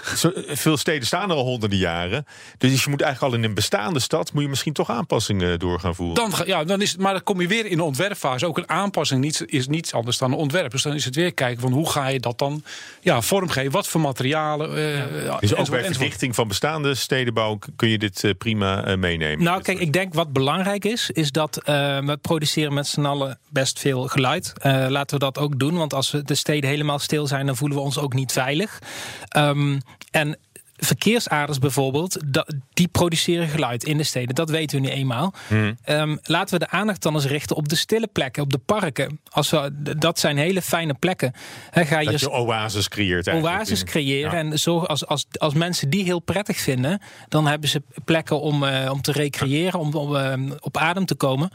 veel 0.65 0.77
steden 0.77 1.07
staan 1.07 1.31
er 1.31 1.37
al 1.37 1.45
honderden 1.45 1.79
jaren. 1.79 2.27
Dus 2.59 2.85
je 2.85 2.91
moet 2.91 3.01
eigenlijk 3.01 3.33
al 3.33 3.39
in 3.39 3.45
een 3.45 3.55
bestaande 3.55 4.01
stad... 4.01 4.33
moet 4.33 4.43
je 4.43 4.49
misschien 4.49 4.73
toch 4.73 4.91
aanpassingen 4.91 5.59
door 5.59 5.81
gaan 5.81 5.95
voeren. 5.95 6.31
dan, 6.31 6.47
ja, 6.47 6.65
dan 6.65 6.83
is 6.83 6.97
maar 6.97 7.13
dan 7.13 7.23
kom 7.23 7.41
je 7.41 7.47
weer 7.49 7.67
in 7.67 7.77
de 7.77 7.83
ontwerpfase. 7.83 8.47
Ook 8.47 8.59
een 8.59 8.69
aanpassing 8.69 9.21
niet, 9.21 9.43
is 9.47 9.67
niets 9.67 9.93
anders 9.93 10.19
dan 10.19 10.33
een 10.33 10.39
ontwerp. 10.39 10.71
Dus 10.71 10.83
dan 10.83 10.95
is 10.95 11.05
het 11.05 11.15
weer 11.15 11.25
kijken 11.25 11.44
van 11.59 11.73
hoe 11.73 11.91
ga 11.91 12.07
je 12.07 12.21
dat 12.21 12.39
dan 12.39 12.63
ja, 13.01 13.21
vormgeven? 13.21 13.73
Wat 13.73 13.89
voor 13.89 14.01
materialen? 14.01 14.69
eh, 14.69 15.39
dus 15.41 15.55
ook 15.55 15.57
bij 15.57 15.57
enzovoort. 15.57 15.97
verlichting 15.97 16.35
van 16.35 16.49
bestaande 16.49 16.95
stedenbouw... 16.95 17.59
kun 17.77 17.89
je 17.89 17.99
dit 17.99 18.25
eh, 18.25 18.31
prima 18.39 18.97
meenemen. 18.97 19.45
Nou, 19.45 19.63
kijk, 19.63 19.79
ik 19.79 19.93
denk 19.93 20.15
wat 20.15 20.33
belangrijk 20.33 20.85
is, 20.85 21.11
is 21.11 21.31
dat 21.31 21.57
eh, 21.57 21.99
we 21.99 22.17
produceren 22.17 22.75
met 22.75 22.87
z'n 22.87 23.05
allen 23.05 23.39
best 23.49 23.79
veel 23.79 24.07
geluid. 24.07 24.53
Eh, 24.59 24.87
laten 24.89 25.19
we 25.19 25.25
dat 25.25 25.39
ook 25.39 25.59
doen, 25.59 25.77
want 25.77 25.95
als 25.95 26.11
we 26.11 26.23
de 26.23 26.35
steden 26.35 26.71
helemaal 26.71 26.99
stil 26.99 27.27
zijn, 27.27 27.47
dan 27.47 27.57
voelen 27.57 27.77
we 27.77 27.83
ons 27.83 27.99
ook 27.99 28.13
niet 28.13 28.33
veilig. 28.33 28.79
Ehm, 29.29 29.79
en 30.11 30.39
verkeersaders 30.77 31.59
bijvoorbeeld, 31.59 32.17
die 32.73 32.89
produceren 32.89 33.49
geluid 33.49 33.85
in 33.85 33.97
de 33.97 34.03
steden. 34.03 34.35
Dat 34.35 34.51
weten 34.51 34.81
we 34.81 34.87
nu 34.87 34.93
eenmaal. 34.93 35.35
Ehm, 35.85 36.17
laten 36.23 36.59
we 36.59 36.65
de 36.65 36.71
aandacht 36.71 37.03
dan 37.03 37.15
eens 37.15 37.27
richten 37.27 37.57
op 37.57 37.69
de 37.69 37.77
stille 37.77 38.07
plekken, 38.07 38.43
op 38.43 38.51
de 38.53 38.59
parken. 38.59 39.21
Als 39.31 39.51
we, 39.51 39.95
dat 39.99 40.19
zijn 40.19 40.37
hele 40.37 40.63
fijne 40.63 40.95
plekken. 40.95 41.33
He, 41.71 41.85
ga 41.87 41.99
je 42.01 42.11
dat 42.11 42.21
je 42.21 42.31
oases 42.31 42.89
creëert 42.89 43.29
oases 43.29 43.81
in- 43.81 43.87
creëren. 43.87 44.31
Ja. 44.33 44.37
En 44.39 44.59
zorg 44.59 44.89
als, 44.89 45.07
als, 45.07 45.27
als 45.39 45.55
mensen 45.55 45.91
die 45.91 46.05
heel 46.05 46.21
prettig 46.21 46.57
vinden, 46.57 47.01
dan 47.29 47.47
hebben 47.47 47.69
ze 47.69 47.83
plekken 48.05 48.41
om, 48.41 48.65
eh, 48.65 48.91
om 48.91 49.01
te 49.03 49.13
recreëren, 49.13 49.81
om, 49.81 49.95
om 49.95 50.17
eh, 50.17 50.33
op 50.61 50.77
adem 50.77 51.05
te 51.07 51.15
komen. 51.15 51.51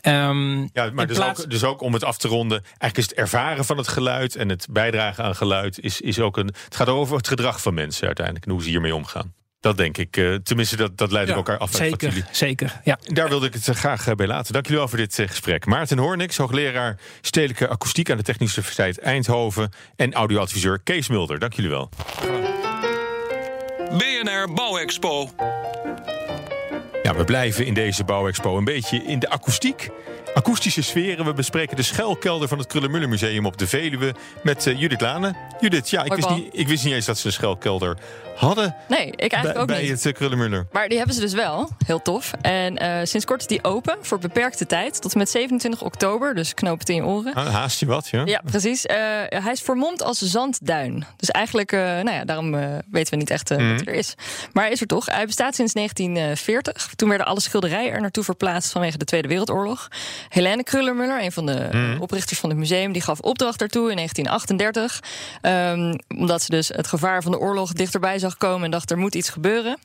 Ehm, 0.00 0.60
Ja, 0.60 0.90
maar 0.92 1.06
dus, 1.06 1.16
plaats- 1.16 1.40
ook, 1.44 1.50
dus 1.50 1.64
ook 1.64 1.80
om 1.82 1.92
het 1.92 2.04
af 2.04 2.16
te 2.18 2.28
ronden. 2.28 2.62
Eigenlijk 2.62 2.96
is 2.98 3.04
het 3.04 3.14
ervaren 3.14 3.64
van 3.64 3.76
het 3.76 3.88
geluid 3.88 4.36
en 4.36 4.48
het 4.48 4.66
bijdragen 4.70 5.24
aan 5.24 5.36
geluid. 5.36 5.78
Is, 5.80 6.00
is 6.00 6.18
ook 6.20 6.36
een, 6.36 6.46
het 6.64 6.76
gaat 6.76 6.88
over 6.88 7.16
het 7.16 7.28
gedrag 7.28 7.62
van 7.62 7.74
mensen 7.74 8.06
uiteindelijk. 8.06 8.46
Hoe 8.52 8.62
ze 8.62 8.68
hiermee 8.68 8.94
omgaan. 8.94 9.34
Dat 9.60 9.76
denk 9.76 9.98
ik. 9.98 10.16
eh, 10.16 10.34
tenminste, 10.34 10.76
dat, 10.76 10.98
dat 10.98 11.12
leidt 11.12 11.28
Ja, 11.30 11.34
elkaar 11.36 11.58
af. 11.58 11.70
Zeker, 11.72 12.08
jullie- 12.08 12.24
zeker. 12.30 12.80
Ja. 12.84 12.98
Daar 13.04 13.28
wilde 13.28 13.46
ik 13.46 13.54
het 13.54 13.68
eh, 13.68 13.74
graag 13.74 14.06
eh, 14.06 14.14
bij 14.14 14.26
laten. 14.26 14.52
Dank 14.52 14.64
jullie 14.64 14.78
wel 14.80 14.88
voor 14.88 14.98
dit 14.98 15.14
gesprek. 15.14 15.66
Maarten 15.66 15.98
Hoorniks, 15.98 16.36
hoogleraar 16.36 16.98
stedelijke 17.20 17.68
akoestiek 17.68 18.10
aan 18.10 18.16
de 18.16 18.22
Technische 18.22 18.58
Universiteit 18.58 18.98
Eindhoven. 18.98 19.70
En 19.96 20.12
audioadviseur 20.12 20.78
Kees 20.82 21.08
Mulder. 21.08 21.38
Dank 21.38 21.52
jullie 21.52 21.70
wel. 21.70 21.88
BNR 23.98 24.52
Bouwexpo. 24.54 25.30
Ja, 27.02 27.14
we 27.14 27.24
blijven 27.24 27.66
in 27.66 27.74
deze 27.74 28.04
bouwexpo 28.04 28.56
een 28.58 28.64
beetje 28.64 28.96
in 29.04 29.18
de 29.18 29.28
akoestiek. 29.30 29.88
Akoestische 30.34 30.82
sferen. 30.82 31.24
We 31.24 31.32
bespreken 31.32 31.76
de 31.76 31.82
schuilkelder 31.82 32.48
van 32.48 32.58
het 32.58 32.66
Krullenmuller 32.66 33.08
Museum 33.08 33.46
op 33.46 33.58
de 33.58 33.66
Veluwe 33.66 34.14
met 34.42 34.66
eh, 34.66 34.80
Judith 34.80 35.00
Lane. 35.00 35.34
Judith, 35.60 35.90
ja, 35.90 36.02
ik 36.04 36.14
wist, 36.14 36.28
niet, 36.30 36.48
ik 36.52 36.68
wist 36.68 36.84
niet 36.84 36.94
eens 36.94 37.06
dat 37.06 37.18
ze 37.18 37.26
een 37.26 37.32
schuilkelder 37.32 37.96
hadden 38.36 38.74
Nee, 38.88 39.06
ik 39.06 39.32
eigenlijk 39.32 39.52
bij, 39.52 39.60
ook 39.62 39.66
bij 39.66 39.80
niet. 39.80 39.90
het 39.90 40.04
uh, 40.04 40.12
Krullenmuller. 40.12 40.66
Maar 40.72 40.88
die 40.88 40.96
hebben 40.98 41.14
ze 41.14 41.20
dus 41.20 41.32
wel. 41.32 41.68
Heel 41.86 42.02
tof. 42.02 42.30
En 42.40 42.76
eh, 42.78 43.00
sinds 43.04 43.26
kort 43.26 43.40
is 43.40 43.46
die 43.46 43.64
open 43.64 43.96
voor 44.00 44.18
beperkte 44.18 44.66
tijd. 44.66 45.00
Tot 45.02 45.12
en 45.12 45.18
met 45.18 45.30
27 45.30 45.82
oktober. 45.82 46.34
Dus 46.34 46.54
knoop 46.54 46.78
het 46.78 46.88
in 46.88 46.94
je 46.94 47.04
oren. 47.04 47.34
Ah, 47.34 47.54
haast 47.54 47.80
je 47.80 47.86
wat, 47.86 48.08
ja? 48.08 48.22
Ja, 48.24 48.40
precies. 48.44 48.86
Eh, 48.86 48.96
hij 49.28 49.52
is 49.52 49.60
vermomd 49.60 50.02
als 50.02 50.18
zandduin. 50.18 51.04
Dus 51.16 51.30
eigenlijk, 51.30 51.72
eh, 51.72 51.80
nou 51.80 52.10
ja, 52.10 52.24
daarom 52.24 52.54
eh, 52.54 52.68
weten 52.90 53.10
we 53.12 53.16
niet 53.18 53.30
echt 53.30 53.50
eh, 53.50 53.58
Mhm. 53.58 53.70
wat 53.70 53.84
hij 53.84 53.92
er 53.92 53.98
is. 53.98 54.14
Maar 54.52 54.62
hij 54.64 54.72
is 54.72 54.80
er 54.80 54.86
toch. 54.86 55.06
Hij 55.06 55.26
bestaat 55.26 55.54
sinds 55.54 55.72
1940. 55.72 56.88
Toen 57.02 57.10
werden 57.10 57.28
alle 57.30 57.40
schilderijen 57.40 57.92
er 57.92 58.00
naartoe 58.00 58.24
verplaatst 58.24 58.72
vanwege 58.72 58.98
de 58.98 59.04
Tweede 59.04 59.28
Wereldoorlog. 59.28 59.88
Helene 60.28 60.62
Krullermuller, 60.62 61.22
een 61.22 61.32
van 61.32 61.46
de 61.46 61.68
Mhm. 61.72 62.00
oprichters 62.00 62.40
van 62.40 62.48
het 62.48 62.58
museum, 62.58 62.92
die 62.92 63.02
gaf 63.02 63.20
opdracht 63.20 63.58
daartoe 63.58 63.90
in 63.90 63.96
1938. 63.96 65.00
Ehm, 65.40 65.94
omdat 66.08 66.42
ze 66.42 66.50
dus 66.50 66.68
het 66.68 66.86
gevaar 66.86 67.22
van 67.22 67.32
de 67.32 67.38
oorlog 67.38 67.72
dichterbij 67.72 68.18
zag 68.18 68.36
komen 68.36 68.64
en 68.64 68.70
dacht 68.70 68.90
er 68.90 68.98
moet 68.98 69.14
iets 69.14 69.28
gebeuren. 69.28 69.78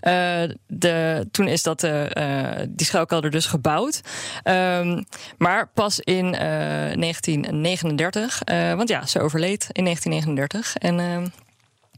Eh, 0.00 0.42
de, 0.66 1.28
toen 1.30 1.48
is 1.48 1.62
dat, 1.62 1.82
eh, 1.82 2.50
die 2.68 2.86
schuilkelder 2.86 3.30
dus 3.30 3.46
gebouwd. 3.46 4.00
Ehm, 4.42 5.02
maar 5.38 5.68
pas 5.74 6.00
in 6.00 6.34
eh, 6.34 6.96
1939, 6.96 8.42
eh, 8.44 8.74
want 8.74 8.88
ja, 8.88 9.06
ze 9.06 9.20
overleed 9.20 9.66
in 9.72 9.82
1939. 9.84 10.76
En 10.76 11.00
ehm, 11.00 11.26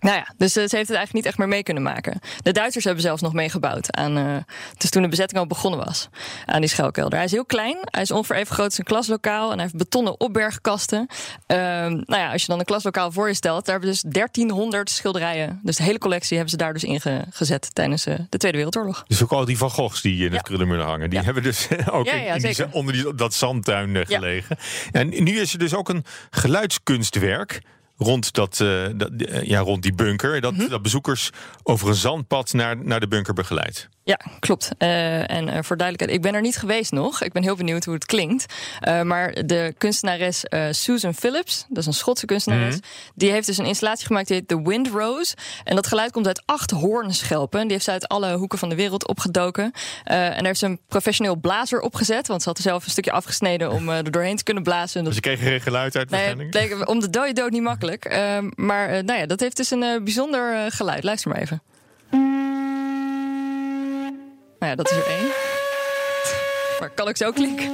nou 0.00 0.16
ja, 0.16 0.34
dus 0.36 0.56
eh, 0.56 0.64
ze 0.68 0.76
heeft 0.76 0.88
het 0.88 0.96
eigenlijk 0.96 1.12
niet 1.12 1.24
echt 1.26 1.38
meer 1.38 1.48
mee 1.48 1.62
kunnen 1.62 1.82
maken. 1.82 2.20
De 2.42 2.52
Duitsers 2.52 2.84
hebben 2.84 3.02
zelfs 3.02 3.22
nog 3.22 3.32
meegebouwd 3.32 3.96
aan. 3.96 4.16
eh 4.16 4.36
dus 4.78 4.90
toen 4.90 5.02
de 5.02 5.08
bezetting 5.08 5.40
al 5.40 5.46
begonnen 5.46 5.84
was 5.84 6.08
aan 6.46 6.60
die 6.60 6.70
schuilkelder. 6.70 7.14
Hij 7.16 7.24
is 7.26 7.32
heel 7.32 7.44
klein. 7.44 7.76
Hij 7.80 8.02
is 8.02 8.10
ongeveer 8.10 8.36
even 8.36 8.54
groot 8.54 8.66
als 8.66 8.78
een 8.78 8.84
klaslokaal. 8.84 9.46
En 9.48 9.52
hij 9.54 9.62
heeft 9.62 9.76
betonnen 9.76 10.20
opbergkasten. 10.20 11.06
Ehm, 11.46 11.60
nou 11.90 12.20
ja, 12.22 12.32
als 12.32 12.40
je 12.42 12.46
dan 12.48 12.58
een 12.58 12.64
klaslokaal 12.64 13.12
voor 13.12 13.28
je 13.28 13.34
stelt, 13.34 13.64
daar 13.66 13.74
hebben 13.74 13.90
dus 13.92 14.02
1300 14.08 14.90
schilderijen. 14.90 15.60
Dus 15.62 15.76
de 15.76 15.82
hele 15.82 15.98
collectie 15.98 16.32
hebben 16.36 16.50
ze 16.50 16.56
daar 16.56 16.72
dus 16.72 16.84
in 16.84 17.00
ge- 17.00 17.24
gezet 17.30 17.74
tijdens 17.74 18.06
eh, 18.06 18.14
de 18.28 18.38
Tweede 18.38 18.56
Wereldoorlog. 18.56 19.04
Dus 19.06 19.22
ook 19.22 19.30
al 19.32 19.44
die 19.44 19.58
Van 19.58 19.70
Goghs 19.70 20.00
die 20.02 20.16
in 20.24 20.30
Ja. 20.30 20.36
het 20.36 20.42
Krullenmuller 20.42 20.86
hangen, 20.86 21.10
die 21.10 21.18
Ja. 21.18 21.24
hebben 21.24 21.42
dus 21.42 21.68
ook 21.90 22.06
Ja, 22.06 22.12
in- 22.12 22.22
ja, 22.22 22.34
in 22.34 22.40
die, 22.40 22.66
onder 22.72 22.92
die, 22.94 23.14
dat 23.14 23.34
zandtuin 23.34 23.92
Ja. 23.92 24.04
gelegen. 24.04 24.56
En 24.92 25.08
nu 25.08 25.40
is 25.40 25.52
er 25.52 25.58
dus 25.58 25.74
ook 25.74 25.88
een 25.88 26.04
geluidskunstwerk 26.30 27.62
rond, 28.02 28.32
dat, 28.32 28.60
eh, 28.60 28.86
dat, 28.94 29.10
eh, 29.12 29.42
ja, 29.42 29.60
rond 29.60 29.82
die 29.82 29.94
bunker. 29.94 30.40
Dat, 30.40 30.52
Mhm. 30.52 30.68
dat 30.68 30.82
bezoekers 30.82 31.30
over 31.62 31.88
een 31.88 31.94
zandpad 31.94 32.52
naar, 32.52 32.84
naar 32.84 33.00
de 33.00 33.08
bunker 33.08 33.34
begeleidt. 33.34 33.88
Ja, 34.10 34.20
klopt. 34.38 34.70
Eh, 34.78 35.30
en 35.30 35.48
eh, 35.48 35.62
voor 35.62 35.76
duidelijkheid, 35.76 36.18
ik 36.18 36.22
ben 36.22 36.34
er 36.34 36.40
niet 36.40 36.56
geweest 36.56 36.92
nog. 36.92 37.22
Ik 37.22 37.32
ben 37.32 37.42
heel 37.42 37.56
benieuwd 37.56 37.84
hoe 37.84 37.94
het 37.94 38.04
klinkt. 38.04 38.54
Eh, 38.80 39.02
maar 39.02 39.46
de 39.46 39.74
kunstenares 39.78 40.44
Susan 40.70 41.14
Phillips, 41.14 41.66
dat 41.68 41.78
is 41.78 41.86
een 41.86 41.92
Schotse 41.92 42.26
kunstenares, 42.26 42.78
die 43.14 43.30
heeft 43.30 43.46
dus 43.46 43.58
een 43.58 43.66
installatie 43.66 44.06
gemaakt 44.06 44.26
die 44.26 44.36
heet 44.36 44.48
The 44.48 44.62
Wind 44.62 44.88
Rose. 44.88 45.34
En 45.64 45.74
dat 45.74 45.86
geluid 45.86 46.12
komt 46.12 46.26
uit 46.26 46.42
acht 46.44 46.70
hoornschelpen. 46.70 47.60
Die 47.60 47.70
heeft 47.70 47.84
ze 47.84 47.90
uit 47.90 48.08
alle 48.08 48.34
hoeken 48.34 48.58
van 48.58 48.68
de 48.68 48.74
wereld 48.74 49.08
opgedoken. 49.08 49.72
En 50.04 50.34
daar 50.34 50.44
heeft 50.44 50.58
ze 50.58 50.66
een 50.66 50.80
professioneel 50.88 51.36
blazer 51.36 51.80
opgezet, 51.80 52.26
want 52.26 52.42
ze 52.42 52.48
had 52.48 52.56
er 52.56 52.64
zelf 52.64 52.84
een 52.84 52.90
stukje 52.90 53.12
afgesneden 53.12 53.70
om 53.70 53.88
er 53.88 54.10
doorheen 54.10 54.36
te 54.36 54.44
kunnen 54.44 54.62
blazen. 54.62 55.04
Dus 55.04 55.14
Dat 55.14 55.14
ze 55.14 55.20
kregen 55.20 55.46
geen 55.46 55.60
geluid 55.60 55.96
uit 55.96 56.10
Nee, 56.10 56.28
het 56.28 56.50
bleek 56.50 56.88
om 56.88 57.00
de 57.00 57.10
dode 57.10 57.32
dood 57.32 57.50
niet 57.50 57.62
makkelijk. 57.62 58.20
Maar 58.54 59.04
nou 59.04 59.18
ja, 59.18 59.26
dat 59.26 59.40
heeft 59.40 59.56
dus 59.56 59.70
een 59.70 60.04
bijzonder 60.04 60.72
geluid. 60.72 61.04
Luister 61.04 61.30
maar 61.30 61.40
even. 61.40 61.62
Nou 64.60 64.72
ja, 64.72 64.74
dat 64.74 64.90
is 64.90 64.96
er 64.96 65.06
één. 65.06 65.28
Maar 66.80 66.90
kan 66.94 67.08
ik 67.08 67.16
zo 67.16 67.30
klinken? 67.32 67.70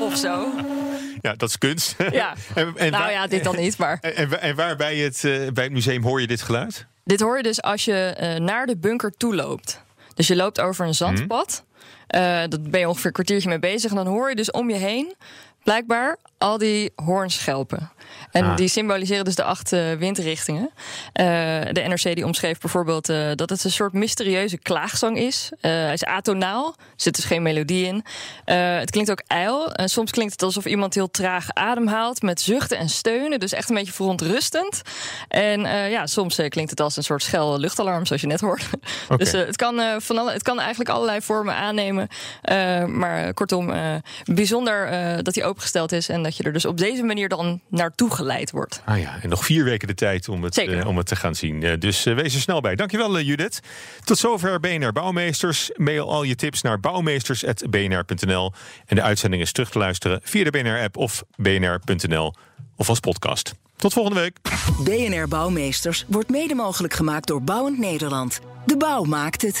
Of 0.00 0.16
zo? 0.16 0.48
Ja, 1.20 1.34
dat 1.34 1.48
is 1.48 1.58
kunst. 1.58 1.94
Ja. 2.12 2.34
en, 2.54 2.72
en 2.76 2.90
nou 2.90 3.02
waar- 3.02 3.12
ja, 3.12 3.26
dit 3.26 3.44
dan 3.44 3.56
niet, 3.56 3.78
maar... 3.78 3.98
En, 4.00 4.40
en, 4.40 4.54
waar 4.56 4.76
bij 4.76 4.96
het, 4.96 5.24
eh, 5.24 5.48
bij 5.52 5.64
het 5.64 5.72
museum 5.72 6.02
hoor 6.02 6.20
je 6.20 6.26
dit 6.26 6.42
geluid? 6.42 6.86
Dit 7.04 7.20
hoor 7.20 7.36
je 7.36 7.42
dus 7.42 7.62
als 7.62 7.84
je 7.84 7.94
eh, 7.94 8.40
naar 8.40 8.66
de 8.66 8.76
bunker 8.76 9.10
toe 9.16 9.34
loopt. 9.34 9.82
Dus 10.14 10.26
je 10.26 10.36
loopt 10.36 10.60
over 10.60 10.86
een 10.86 10.94
zandpad. 10.94 11.64
Eh 12.06 12.42
dat 12.48 12.70
ben 12.70 12.80
je 12.80 12.88
ongeveer 12.88 13.06
een 13.06 13.12
kwartiertje 13.12 13.48
mee 13.48 13.58
bezig. 13.58 13.90
En 13.90 13.96
dan 13.96 14.06
hoor 14.06 14.28
je 14.28 14.34
dus 14.36 14.50
om 14.50 14.70
je 14.70 14.76
heen, 14.76 15.14
blijkbaar, 15.64 16.16
al 16.42 16.58
die 16.58 16.92
hoornschelpen. 16.96 17.90
En 18.30 18.44
Ah. 18.44 18.56
die 18.56 18.68
symboliseren 18.68 19.24
dus 19.24 19.34
de 19.34 19.44
acht 19.44 19.72
eh, 19.72 19.92
windrichtingen. 19.92 20.70
Eh, 21.12 21.24
de 21.70 21.80
NRC 21.80 22.14
die 22.14 22.24
omschreef 22.24 22.58
bijvoorbeeld 22.58 23.08
eh, 23.08 23.30
dat 23.34 23.50
het 23.50 23.64
een 23.64 23.70
soort 23.70 23.92
mysterieuze 23.92 24.58
klaagzang 24.58 25.18
is. 25.18 25.50
Hij 25.60 25.92
is 25.92 26.04
atonaal, 26.04 26.74
er 26.78 26.84
zit 26.96 27.16
dus 27.16 27.24
geen 27.24 27.42
melodie 27.42 27.86
in. 27.86 28.04
Het 28.44 28.90
klinkt 28.90 29.10
ook 29.10 29.22
ijl. 29.26 29.72
En 29.72 29.88
soms 29.88 30.10
klinkt 30.10 30.32
het 30.32 30.42
alsof 30.42 30.64
iemand 30.64 30.94
heel 30.94 31.10
traag 31.10 31.46
ademhaalt 31.52 32.22
met 32.22 32.40
zuchten 32.40 32.78
en 32.78 32.88
steunen. 32.88 33.40
Dus 33.40 33.52
echt 33.52 33.68
een 33.68 33.74
beetje 33.74 33.92
verontrustend. 33.92 34.82
En 35.28 35.60
ja, 35.90 36.06
soms 36.06 36.40
klinkt 36.48 36.70
het 36.70 36.80
als 36.80 36.96
een 36.96 37.02
soort 37.02 37.22
schel 37.22 37.58
luchtalarm, 37.58 38.06
zoals 38.06 38.22
je 38.22 38.28
net 38.28 38.40
hoorde. 38.40 38.64
Dus 39.16 39.32
het, 39.32 39.56
kan, 39.56 40.00
van 40.00 40.18
alle, 40.18 40.32
het 40.32 40.42
kan 40.42 40.60
eigenlijk 40.60 40.90
allerlei 40.90 41.20
vormen 41.20 41.54
aannemen. 41.54 42.08
Maar 42.96 43.34
kortom, 43.34 43.72
bijzonder 44.24 44.90
dat 45.22 45.34
hij 45.34 45.44
opengesteld 45.44 45.92
is. 45.92 46.08
En 46.08 46.22
dat 46.22 46.31
je 46.36 46.42
er 46.42 46.52
dus 46.52 46.64
op 46.64 46.78
deze 46.78 47.02
manier 47.02 47.28
dan 47.28 47.60
naartoe 47.68 48.10
geleid 48.10 48.50
wordt. 48.50 48.82
Ah 48.84 49.00
ja, 49.00 49.18
en 49.22 49.28
nog 49.28 49.44
vier 49.44 49.64
weken 49.64 49.88
de 49.88 49.94
tijd 49.94 50.28
om 50.28 50.42
het, 50.42 50.58
eh, 50.58 50.86
om 50.86 50.96
het 50.96 51.06
te 51.06 51.16
gaan 51.16 51.34
zien. 51.34 51.62
Eh, 51.62 51.72
dus 51.78 52.06
eh, 52.06 52.14
wees 52.14 52.34
er 52.34 52.40
snel 52.40 52.60
bij. 52.60 52.74
Dankjewel 52.74 53.20
Judith. 53.20 53.60
Tot 54.04 54.18
zover 54.18 54.60
BNR 54.60 54.92
Bouwmeesters. 54.92 55.70
Mail 55.76 56.10
al 56.10 56.22
je 56.22 56.34
tips 56.34 56.62
naar 56.62 56.80
bouwmeesters.bnr.nl. 56.80 58.52
En 58.86 58.96
de 58.96 59.02
uitzending 59.02 59.42
is 59.42 59.52
terug 59.52 59.70
te 59.70 59.78
luisteren 59.78 60.20
via 60.22 60.44
de 60.44 60.50
BNR-app 60.50 60.96
of 60.96 61.24
bnr.nl 61.36 62.34
of 62.76 62.88
als 62.88 63.00
podcast. 63.00 63.54
Tot 63.76 63.92
volgende 63.92 64.20
week. 64.20 64.36
BNR 64.84 65.28
Bouwmeesters 65.28 66.04
wordt 66.08 66.30
mede 66.30 66.54
mogelijk 66.54 66.94
gemaakt 66.94 67.26
door 67.26 67.42
Bouwend 67.42 67.78
Nederland. 67.78 68.40
De 68.66 68.76
bouw 68.76 69.04
maakt 69.04 69.42
het. 69.42 69.60